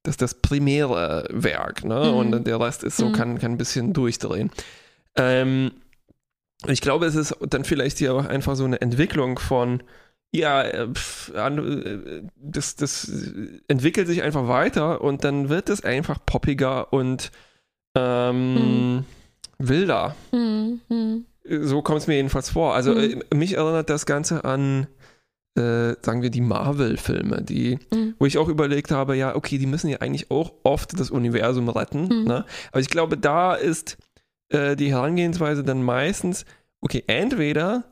[0.03, 2.13] das das primäre Werk, ne?
[2.13, 2.17] Mhm.
[2.17, 3.13] Und der Rest ist so, mhm.
[3.13, 4.51] kann, kann ein bisschen durchdrehen.
[5.17, 5.73] Ähm,
[6.67, 9.83] ich glaube, es ist dann vielleicht hier auch einfach so eine Entwicklung von,
[10.33, 13.11] ja, äh, pf, äh, das, das
[13.69, 17.31] entwickelt sich einfach weiter und dann wird es einfach poppiger und
[17.97, 19.05] ähm, hm.
[19.59, 20.15] wilder.
[20.31, 21.25] Hm, hm.
[21.49, 22.75] So kommt es mir jedenfalls vor.
[22.75, 23.23] Also hm.
[23.31, 24.87] äh, mich erinnert das Ganze an,
[25.57, 28.15] äh, sagen wir, die Marvel-Filme, die, hm.
[28.19, 31.69] wo ich auch überlegt habe, ja, okay, die müssen ja eigentlich auch oft das Universum
[31.69, 32.09] retten.
[32.09, 32.25] Hm.
[32.25, 32.45] Ne?
[32.73, 33.97] Aber ich glaube, da ist
[34.51, 36.45] äh, die Herangehensweise dann meistens,
[36.81, 37.85] okay, entweder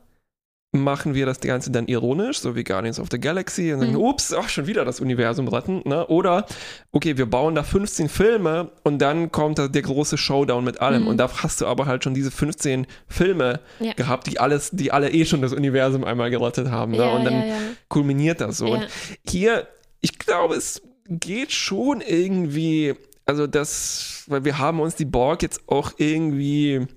[0.83, 4.01] machen wir das Ganze dann ironisch, so wie Guardians of the Galaxy, und sagen, mhm.
[4.01, 5.81] ups, ach, schon wieder das Universum retten.
[5.85, 6.05] Ne?
[6.07, 6.45] Oder,
[6.91, 11.03] okay, wir bauen da 15 Filme und dann kommt da der große Showdown mit allem.
[11.03, 11.07] Mhm.
[11.09, 13.93] Und da hast du aber halt schon diese 15 Filme ja.
[13.93, 16.93] gehabt, die alles, die alle eh schon das Universum einmal gerettet haben.
[16.93, 16.99] Ne?
[16.99, 17.55] Ja, und dann ja,
[17.87, 18.67] kulminiert das so.
[18.73, 18.87] Und
[19.27, 19.67] hier,
[20.01, 22.95] ich glaube, es geht schon irgendwie,
[23.25, 26.87] also das, weil wir haben uns die Borg jetzt auch irgendwie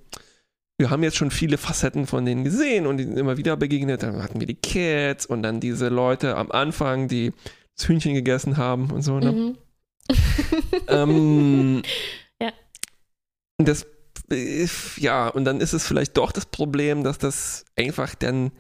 [0.79, 4.05] wir haben jetzt schon viele Facetten von denen gesehen und die sind immer wieder begegnet.
[4.05, 7.33] Dann hatten wir die Cats und dann diese Leute am Anfang, die
[7.77, 9.19] das Hühnchen gegessen haben und so.
[9.19, 9.33] Ne?
[9.33, 9.59] Mhm.
[10.89, 11.83] ähm,
[12.41, 12.53] ja.
[13.59, 13.87] Das,
[14.97, 18.53] ja, und dann ist es vielleicht doch das Problem, dass das einfach dann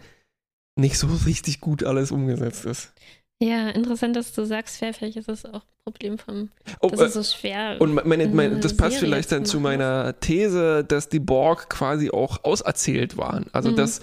[0.74, 2.92] nicht so richtig gut alles umgesetzt ist.
[3.40, 6.50] Ja, interessant, dass du sagst, vielleicht ist das auch ein Problem vom.
[6.80, 7.76] Oh, das ist so schwer.
[7.78, 12.10] Und meine, meine, das passt Serie vielleicht dann zu meiner These, dass die Borg quasi
[12.10, 13.46] auch auserzählt waren.
[13.52, 13.76] Also mhm.
[13.76, 14.00] dass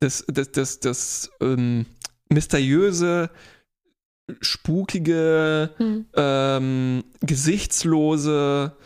[0.00, 1.86] das, das, das, das ähm,
[2.28, 3.30] mysteriöse,
[4.42, 6.06] spukige, mhm.
[6.14, 8.76] ähm, gesichtslose,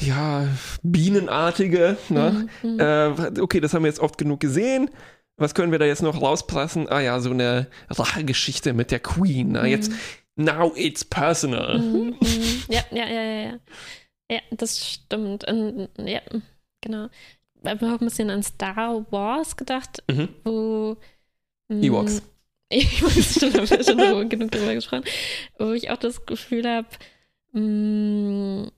[0.00, 0.48] ja,
[0.82, 1.96] bienenartige.
[2.08, 2.48] Ne?
[2.62, 2.80] Mhm.
[2.80, 4.90] Äh, okay, das haben wir jetzt oft genug gesehen
[5.36, 6.88] was können wir da jetzt noch rauspressen?
[6.88, 9.52] Ah ja, so eine Rachegeschichte mit der Queen.
[9.52, 9.60] Ne?
[9.60, 9.66] Mhm.
[9.66, 9.92] Jetzt,
[10.36, 11.78] now it's personal.
[11.78, 12.62] Mhm, mhm.
[12.68, 13.58] Ja, ja, ja, ja, ja.
[14.30, 15.46] Ja, das stimmt.
[15.48, 16.20] Und, ja,
[16.80, 17.08] genau.
[17.62, 20.28] Ich habe auch ein bisschen an Star Wars gedacht, mhm.
[20.44, 20.96] wo.
[21.68, 22.22] Mh, Ewoks.
[22.70, 25.04] Ewoks, stimmt, haben wir schon genug darüber gesprochen.
[25.58, 26.88] Wo ich auch das Gefühl habe,
[27.52, 28.70] zum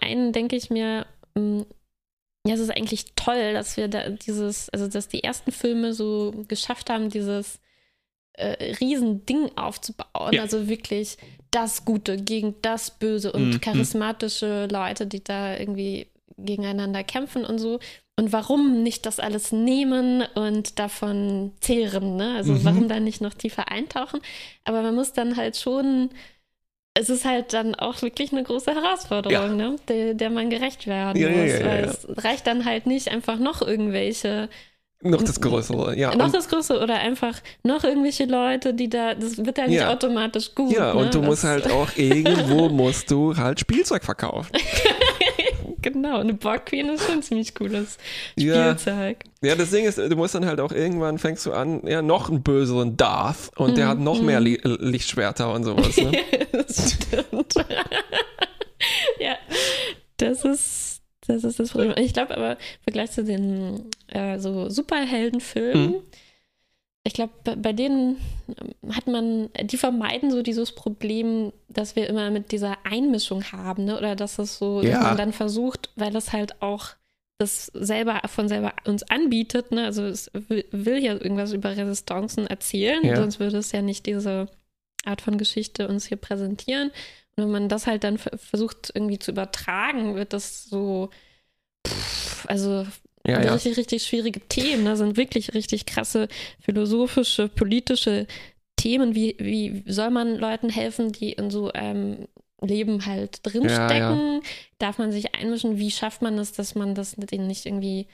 [0.00, 1.66] einen denke ich mir, mh,
[2.46, 6.44] ja, es ist eigentlich toll, dass wir da dieses, also dass die ersten Filme so
[6.46, 7.58] geschafft haben, dieses
[8.34, 10.32] äh, Riesending aufzubauen.
[10.32, 10.42] Ja.
[10.42, 11.16] Also wirklich
[11.50, 13.60] das Gute gegen das Böse und mhm.
[13.60, 17.78] charismatische Leute, die da irgendwie gegeneinander kämpfen und so.
[18.16, 22.34] Und warum nicht das alles nehmen und davon zehren, ne?
[22.36, 22.64] Also mhm.
[22.64, 24.20] warum da nicht noch tiefer eintauchen?
[24.64, 26.10] Aber man muss dann halt schon
[26.94, 29.70] es ist halt dann auch wirklich eine große Herausforderung, ja.
[29.70, 29.76] ne?
[29.88, 31.50] der, der man gerecht werden ja, muss.
[31.50, 34.48] Ja, weil es reicht dann halt nicht einfach noch irgendwelche.
[35.02, 36.14] Noch das Größere, ja.
[36.14, 40.54] Noch das Größere oder einfach noch irgendwelche Leute, die da, das wird ja nicht automatisch
[40.54, 40.72] gut.
[40.72, 41.00] Ja, ne?
[41.00, 44.50] und du das musst halt auch irgendwo musst du halt Spielzeug verkaufen.
[45.84, 47.98] genau, eine Borg Queen ist schon ein ziemlich cooles
[48.32, 49.18] Spielzeug.
[49.42, 49.50] Ja.
[49.50, 52.30] ja, das Ding ist, du musst dann halt auch irgendwann fängst du an, ja, noch
[52.30, 54.26] einen böseren Darth und mm, der hat noch mm.
[54.26, 55.96] mehr Li Lichtschwerter und sowas.
[55.96, 56.18] Ne?
[56.52, 57.54] das stimmt.
[59.20, 59.36] ja,
[60.16, 61.94] das ist, das ist das Problem.
[61.98, 66.02] Ich glaube aber, im Vergleich zu den äh, so Superheldenfilmen, mm
[67.06, 68.16] ich glaube, bei denen
[68.48, 73.84] ähm, hat man, die vermeiden so dieses Problem, dass wir immer mit dieser Einmischung haben,
[73.84, 73.98] ne?
[73.98, 74.92] Oder dass es so, ja.
[74.92, 76.90] dass man dann versucht, weil es halt auch
[77.38, 79.84] das selber von selber uns anbietet, ne?
[79.84, 83.16] Also es will, will ja irgendwas über Resistanzen erzählen, ja.
[83.16, 84.48] sonst würde es ja nicht diese
[85.04, 86.90] Art von Geschichte uns hier präsentieren.
[87.36, 91.10] Und wenn man das halt dann versucht irgendwie zu übertragen, wird das so,
[91.86, 92.86] pff, also
[93.26, 93.52] ja, ja.
[93.52, 94.84] richtig, richtig schwierige Themen.
[94.84, 94.96] Da ne?
[94.96, 96.28] sind wirklich richtig krasse
[96.60, 98.26] philosophische, politische
[98.76, 99.14] Themen.
[99.14, 102.28] Wie, wie soll man Leuten helfen, die in so einem
[102.60, 104.34] Leben halt drinstecken?
[104.34, 104.40] Ja,
[104.78, 105.78] Darf man sich einmischen?
[105.78, 108.08] Wie schafft man es, dass man das denen nicht irgendwie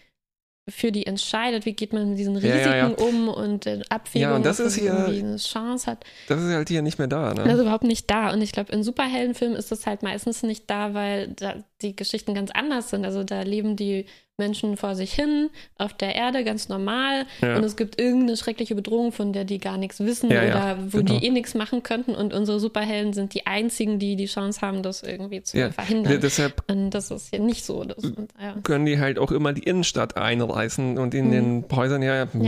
[0.70, 2.94] für die entscheidet, wie geht man mit diesen Risiken ja, ja, ja.
[2.94, 6.04] um und äh, Abwägung, ja, und das ist hier, eine Chance hat.
[6.28, 7.34] Das ist halt hier nicht mehr da.
[7.34, 7.44] Ne?
[7.44, 8.32] Das ist überhaupt nicht da.
[8.32, 12.34] Und ich glaube, in Superheldenfilmen ist das halt meistens nicht da, weil da die Geschichten
[12.34, 13.04] ganz anders sind.
[13.04, 14.06] Also da leben die
[14.40, 17.26] Menschen vor sich hin auf der Erde, ganz normal.
[17.40, 17.56] Ja.
[17.56, 20.78] Und es gibt irgendeine schreckliche Bedrohung, von der die gar nichts wissen ja, oder ja,
[20.88, 21.18] wo genau.
[21.18, 22.14] die eh nichts machen könnten.
[22.14, 26.20] Und unsere Superhelden sind die einzigen, die die Chance haben, das irgendwie zu verhindern.
[26.20, 27.84] deshalb und das ist ja nicht so.
[27.84, 28.30] Das, und,
[28.64, 31.30] können die halt auch immer die Innenstadt einreißen und in mhm.
[31.30, 32.26] den Häusern, ja,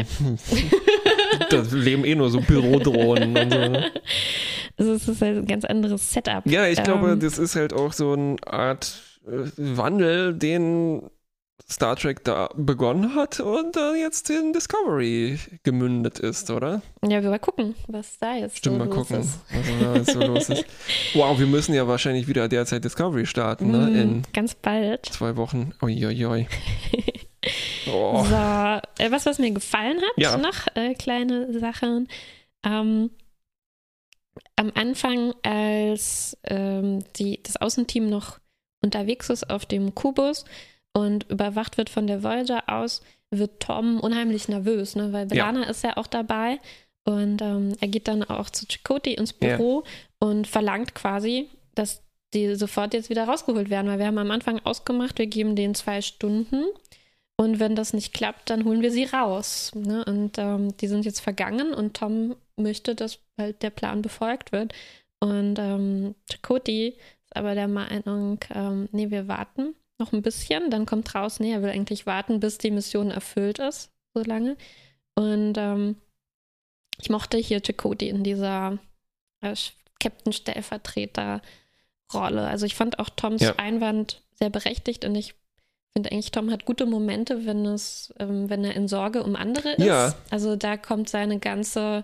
[1.50, 3.58] da leben eh nur so Bürodrohnen und so.
[3.58, 3.90] Ne?
[4.78, 6.46] Also es ist halt ein ganz anderes Setup.
[6.46, 11.02] Ja, ich ähm, glaube, das ist halt auch so eine Art äh, Wandel, den
[11.70, 16.82] Star Trek da begonnen hat und dann jetzt in Discovery gemündet ist, oder?
[17.02, 19.40] Ja, wir mal gucken, was da jetzt Stimmt, so mal los gucken, ist.
[19.50, 20.64] was da so los ist.
[21.14, 23.78] Wow, wir müssen ja wahrscheinlich wieder derzeit Discovery starten, ne?
[23.78, 25.06] Mm, in ganz bald.
[25.06, 25.74] Zwei Wochen.
[25.82, 26.46] Uiuiui.
[27.92, 28.24] oh.
[28.24, 30.36] So, äh, was, was mir gefallen hat, ja.
[30.36, 32.08] noch äh, kleine Sachen.
[32.64, 33.10] Ähm,
[34.56, 38.38] am Anfang, als ähm, die, das Außenteam noch
[38.82, 40.44] unterwegs ist auf dem Kubus,
[40.92, 45.12] und überwacht wird von der Voyager aus, wird Tom unheimlich nervös, ne?
[45.12, 45.70] weil Belana ja.
[45.70, 46.58] ist ja auch dabei.
[47.04, 50.28] Und ähm, er geht dann auch zu Chakotay ins Büro ja.
[50.28, 54.60] und verlangt quasi, dass die sofort jetzt wieder rausgeholt werden, weil wir haben am Anfang
[54.60, 56.64] ausgemacht, wir geben denen zwei Stunden
[57.36, 59.72] und wenn das nicht klappt, dann holen wir sie raus.
[59.74, 60.04] Ne?
[60.04, 64.72] Und ähm, die sind jetzt vergangen und Tom möchte, dass halt der Plan befolgt wird.
[65.20, 70.70] Und ähm, Chakotay ist aber der Meinung, ähm, nee, wir warten noch ein bisschen.
[70.70, 74.56] Dann kommt raus, nee, er will eigentlich warten, bis die Mission erfüllt ist, so lange.
[75.14, 75.96] Und ähm,
[76.98, 78.78] ich mochte hier Chakoti in dieser
[79.40, 79.54] äh,
[80.00, 82.46] Captain-Stellvertreter-Rolle.
[82.46, 83.54] Also ich fand auch Toms ja.
[83.56, 85.36] Einwand sehr berechtigt und ich
[85.92, 89.74] finde eigentlich, Tom hat gute Momente, wenn es, ähm, wenn er in Sorge um andere
[89.74, 89.84] ist.
[89.84, 90.16] Ja.
[90.30, 92.02] Also da kommt seine ganze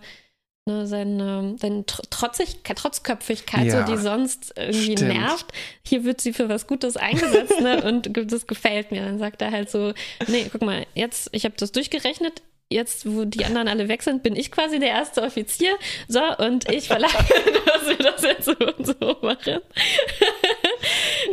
[0.69, 5.15] ne, seine, seine Trotzigkeit, Trotzköpfigkeit, ja, so, die sonst irgendwie stimmt.
[5.15, 5.47] nervt.
[5.83, 9.03] Hier wird sie für was Gutes eingesetzt ne, und das gefällt mir.
[9.03, 9.93] Dann sagt er halt so,
[10.29, 14.23] nee, guck mal, jetzt, ich habe das durchgerechnet, jetzt, wo die anderen alle weg sind,
[14.23, 15.75] bin ich quasi der erste Offizier.
[16.07, 17.15] So, und ich verlange,
[17.67, 19.61] dass wir das jetzt so und so machen.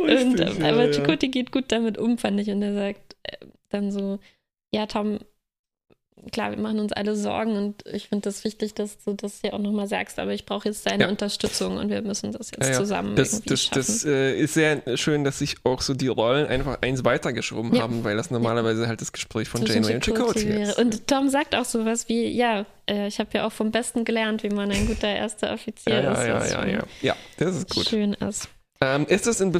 [0.00, 1.32] und, ja, aber Chakoti ja.
[1.32, 2.48] geht gut damit um, fand ich.
[2.48, 3.36] Und er sagt äh,
[3.68, 4.18] dann so,
[4.72, 5.18] ja, Tom,
[6.32, 9.52] klar, wir machen uns alle Sorgen und ich finde das wichtig, dass du das ja
[9.52, 11.10] auch nochmal sagst, aber ich brauche jetzt deine ja.
[11.10, 12.78] Unterstützung und wir müssen das jetzt ja, ja.
[12.78, 13.76] zusammen das, das, schaffen.
[13.76, 18.04] Das äh, ist sehr schön, dass sich auch so die Rollen einfach eins weitergeschoben haben,
[18.04, 20.78] weil das normalerweise halt das Gespräch von Janeway und Chakotay ist.
[20.78, 24.42] Und Tom sagt auch sowas wie, ja, äh, ich habe ja auch vom Besten gelernt,
[24.42, 26.18] wie man ein guter erster Offizier ist.
[26.18, 26.82] Ja, ja, ja, ja.
[27.02, 27.88] Ja, das ist gut.
[27.88, 28.48] Schön ist.
[28.80, 29.52] Ähm, ist das in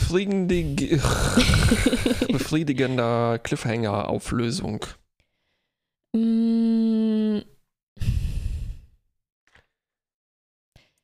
[2.32, 4.84] befriedigender Cliffhanger-Auflösung?
[6.16, 7.42] Mm.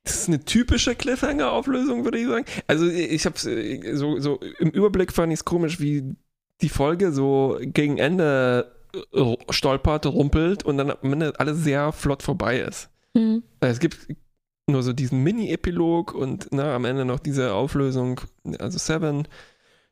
[0.04, 2.44] Das ist eine typische Cliffhanger-Auflösung, würde ich sagen.
[2.66, 6.16] Also ich habe so, so im Überblick fand ich es komisch, wie
[6.60, 8.74] die Folge so gegen Ende
[9.12, 12.90] äh, stolpert, rumpelt und dann am Ende alles sehr flott vorbei ist.
[13.14, 13.42] Mhm.
[13.60, 14.08] Es gibt
[14.66, 18.20] nur so diesen Mini-Epilog und na, ne, am Ende noch diese Auflösung,
[18.58, 19.28] also Seven,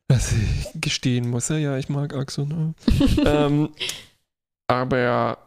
[0.07, 2.45] dass ich gestehen muss, ja, ich mag Axel.
[2.45, 2.73] Ne?
[3.25, 3.69] ähm,
[4.75, 5.37] aber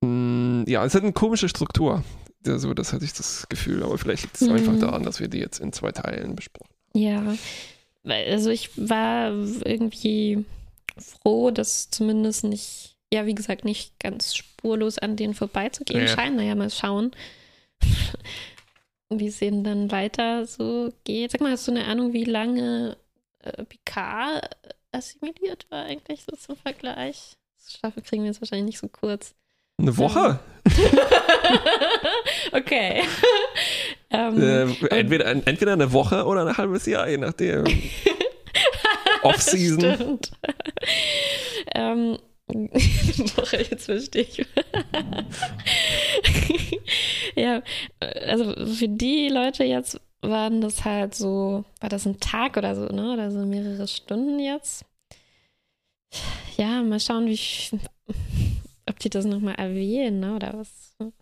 [0.00, 2.04] mh, mm, ja, es hat eine komische Struktur.
[2.46, 4.54] Also, das hatte ich das Gefühl, aber vielleicht liegt es mhm.
[4.54, 7.00] einfach daran, dass wir die jetzt in zwei Teilen besprochen haben.
[7.00, 7.36] Ja,
[8.04, 9.30] also ich war
[9.64, 10.44] irgendwie
[10.98, 16.08] froh, dass zumindest nicht, ja, wie gesagt, nicht ganz spurlos an denen vorbeizugehen ja.
[16.08, 16.36] scheint.
[16.36, 17.12] Naja, mal schauen,
[19.08, 21.30] wie es eben dann weiter so geht.
[21.30, 22.96] Sag mal, hast du eine Ahnung, wie lange
[23.40, 24.50] äh, Picard
[24.90, 27.36] assimiliert war eigentlich so zum Vergleich?
[27.68, 29.34] Staffel kriegen wir jetzt wahrscheinlich nicht so kurz.
[29.78, 30.38] Eine Woche?
[32.52, 33.02] okay.
[34.10, 37.64] ähm, äh, entweder, entweder eine Woche oder ein halbes Jahr, je nachdem.
[39.22, 40.18] Off-Season.
[41.74, 42.18] Ähm,
[43.36, 44.46] Woche, jetzt verstehe ich.
[47.36, 47.62] ja,
[48.00, 52.86] also für die Leute jetzt waren das halt so, war das ein Tag oder so,
[52.86, 53.12] ne?
[53.12, 54.84] Oder so mehrere Stunden jetzt
[56.56, 57.38] ja, mal schauen, wie,
[58.88, 60.36] ob die das nochmal erwähnen, ne?
[60.36, 61.12] oder was, was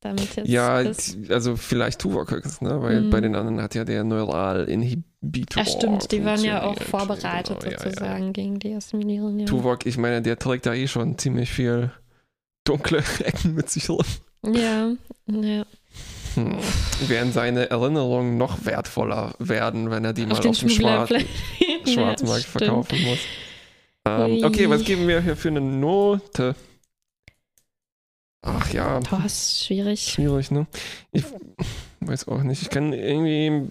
[0.00, 1.30] damit jetzt Ja, ist.
[1.30, 2.30] also vielleicht Tuvok,
[2.62, 2.82] ne?
[2.82, 3.10] weil mhm.
[3.10, 5.62] bei den anderen hat ja der Neuralinhibitor.
[5.62, 8.32] Ja, stimmt, die waren ja auch vorbereitet genau, sozusagen ja, ja.
[8.32, 9.38] gegen die Assimilierung.
[9.38, 9.46] Ja.
[9.46, 11.90] Tuvok, ich meine, der trägt da eh schon ziemlich viel
[12.64, 14.04] dunkle Ecken mit sich rum.
[14.44, 14.92] Ja,
[15.26, 15.64] ja.
[16.34, 16.58] Hm.
[17.08, 21.10] Werden seine Erinnerungen noch wertvoller werden, wenn er die auf mal auf dem Schwarz
[21.88, 23.18] Schwarzmarkt verkaufen muss.
[24.08, 26.54] Ähm, okay, was geben wir hier für eine Note?
[28.42, 29.00] Ach ja.
[29.00, 30.02] Boah, ist schwierig.
[30.02, 30.66] Schwierig, ne?
[31.12, 31.24] Ich
[32.00, 32.62] weiß auch nicht.
[32.62, 33.68] Ich kann irgendwie,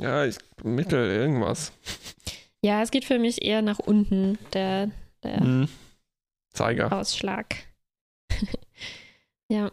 [0.00, 1.72] ja, ich mittel irgendwas.
[2.62, 4.90] Ja, es geht für mich eher nach unten, der,
[5.22, 5.68] der hm.
[6.52, 6.92] Zeiger.
[6.92, 7.56] Ausschlag.
[9.48, 9.70] ja,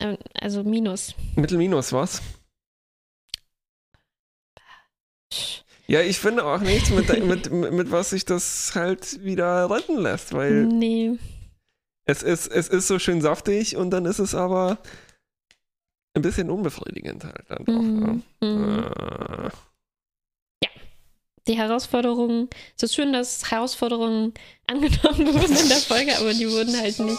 [0.00, 1.14] ähm, also Minus.
[1.36, 2.22] Mittel-Minus, was?
[5.90, 9.98] Ja, ich finde auch nichts, mit, mit, mit, mit was sich das halt wieder retten
[9.98, 10.66] lässt, weil.
[10.66, 11.18] Nee.
[12.04, 14.78] Es ist, es ist so schön saftig und dann ist es aber
[16.14, 17.72] ein bisschen unbefriedigend halt dann doch.
[17.72, 18.22] Mhm.
[18.40, 18.48] Ne?
[18.48, 18.78] Mhm.
[18.78, 19.50] Äh.
[20.64, 20.70] Ja.
[21.46, 24.34] Die Herausforderungen, es ist schön, dass Herausforderungen
[24.66, 27.18] angenommen wurden in der Folge, aber die wurden halt nicht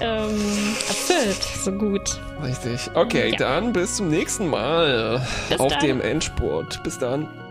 [0.00, 2.20] ähm, erfüllt so gut.
[2.42, 2.90] Richtig.
[2.94, 3.36] Okay, ja.
[3.36, 5.86] dann bis zum nächsten Mal bis auf dann.
[5.86, 6.82] dem Endspurt.
[6.82, 7.47] Bis dann.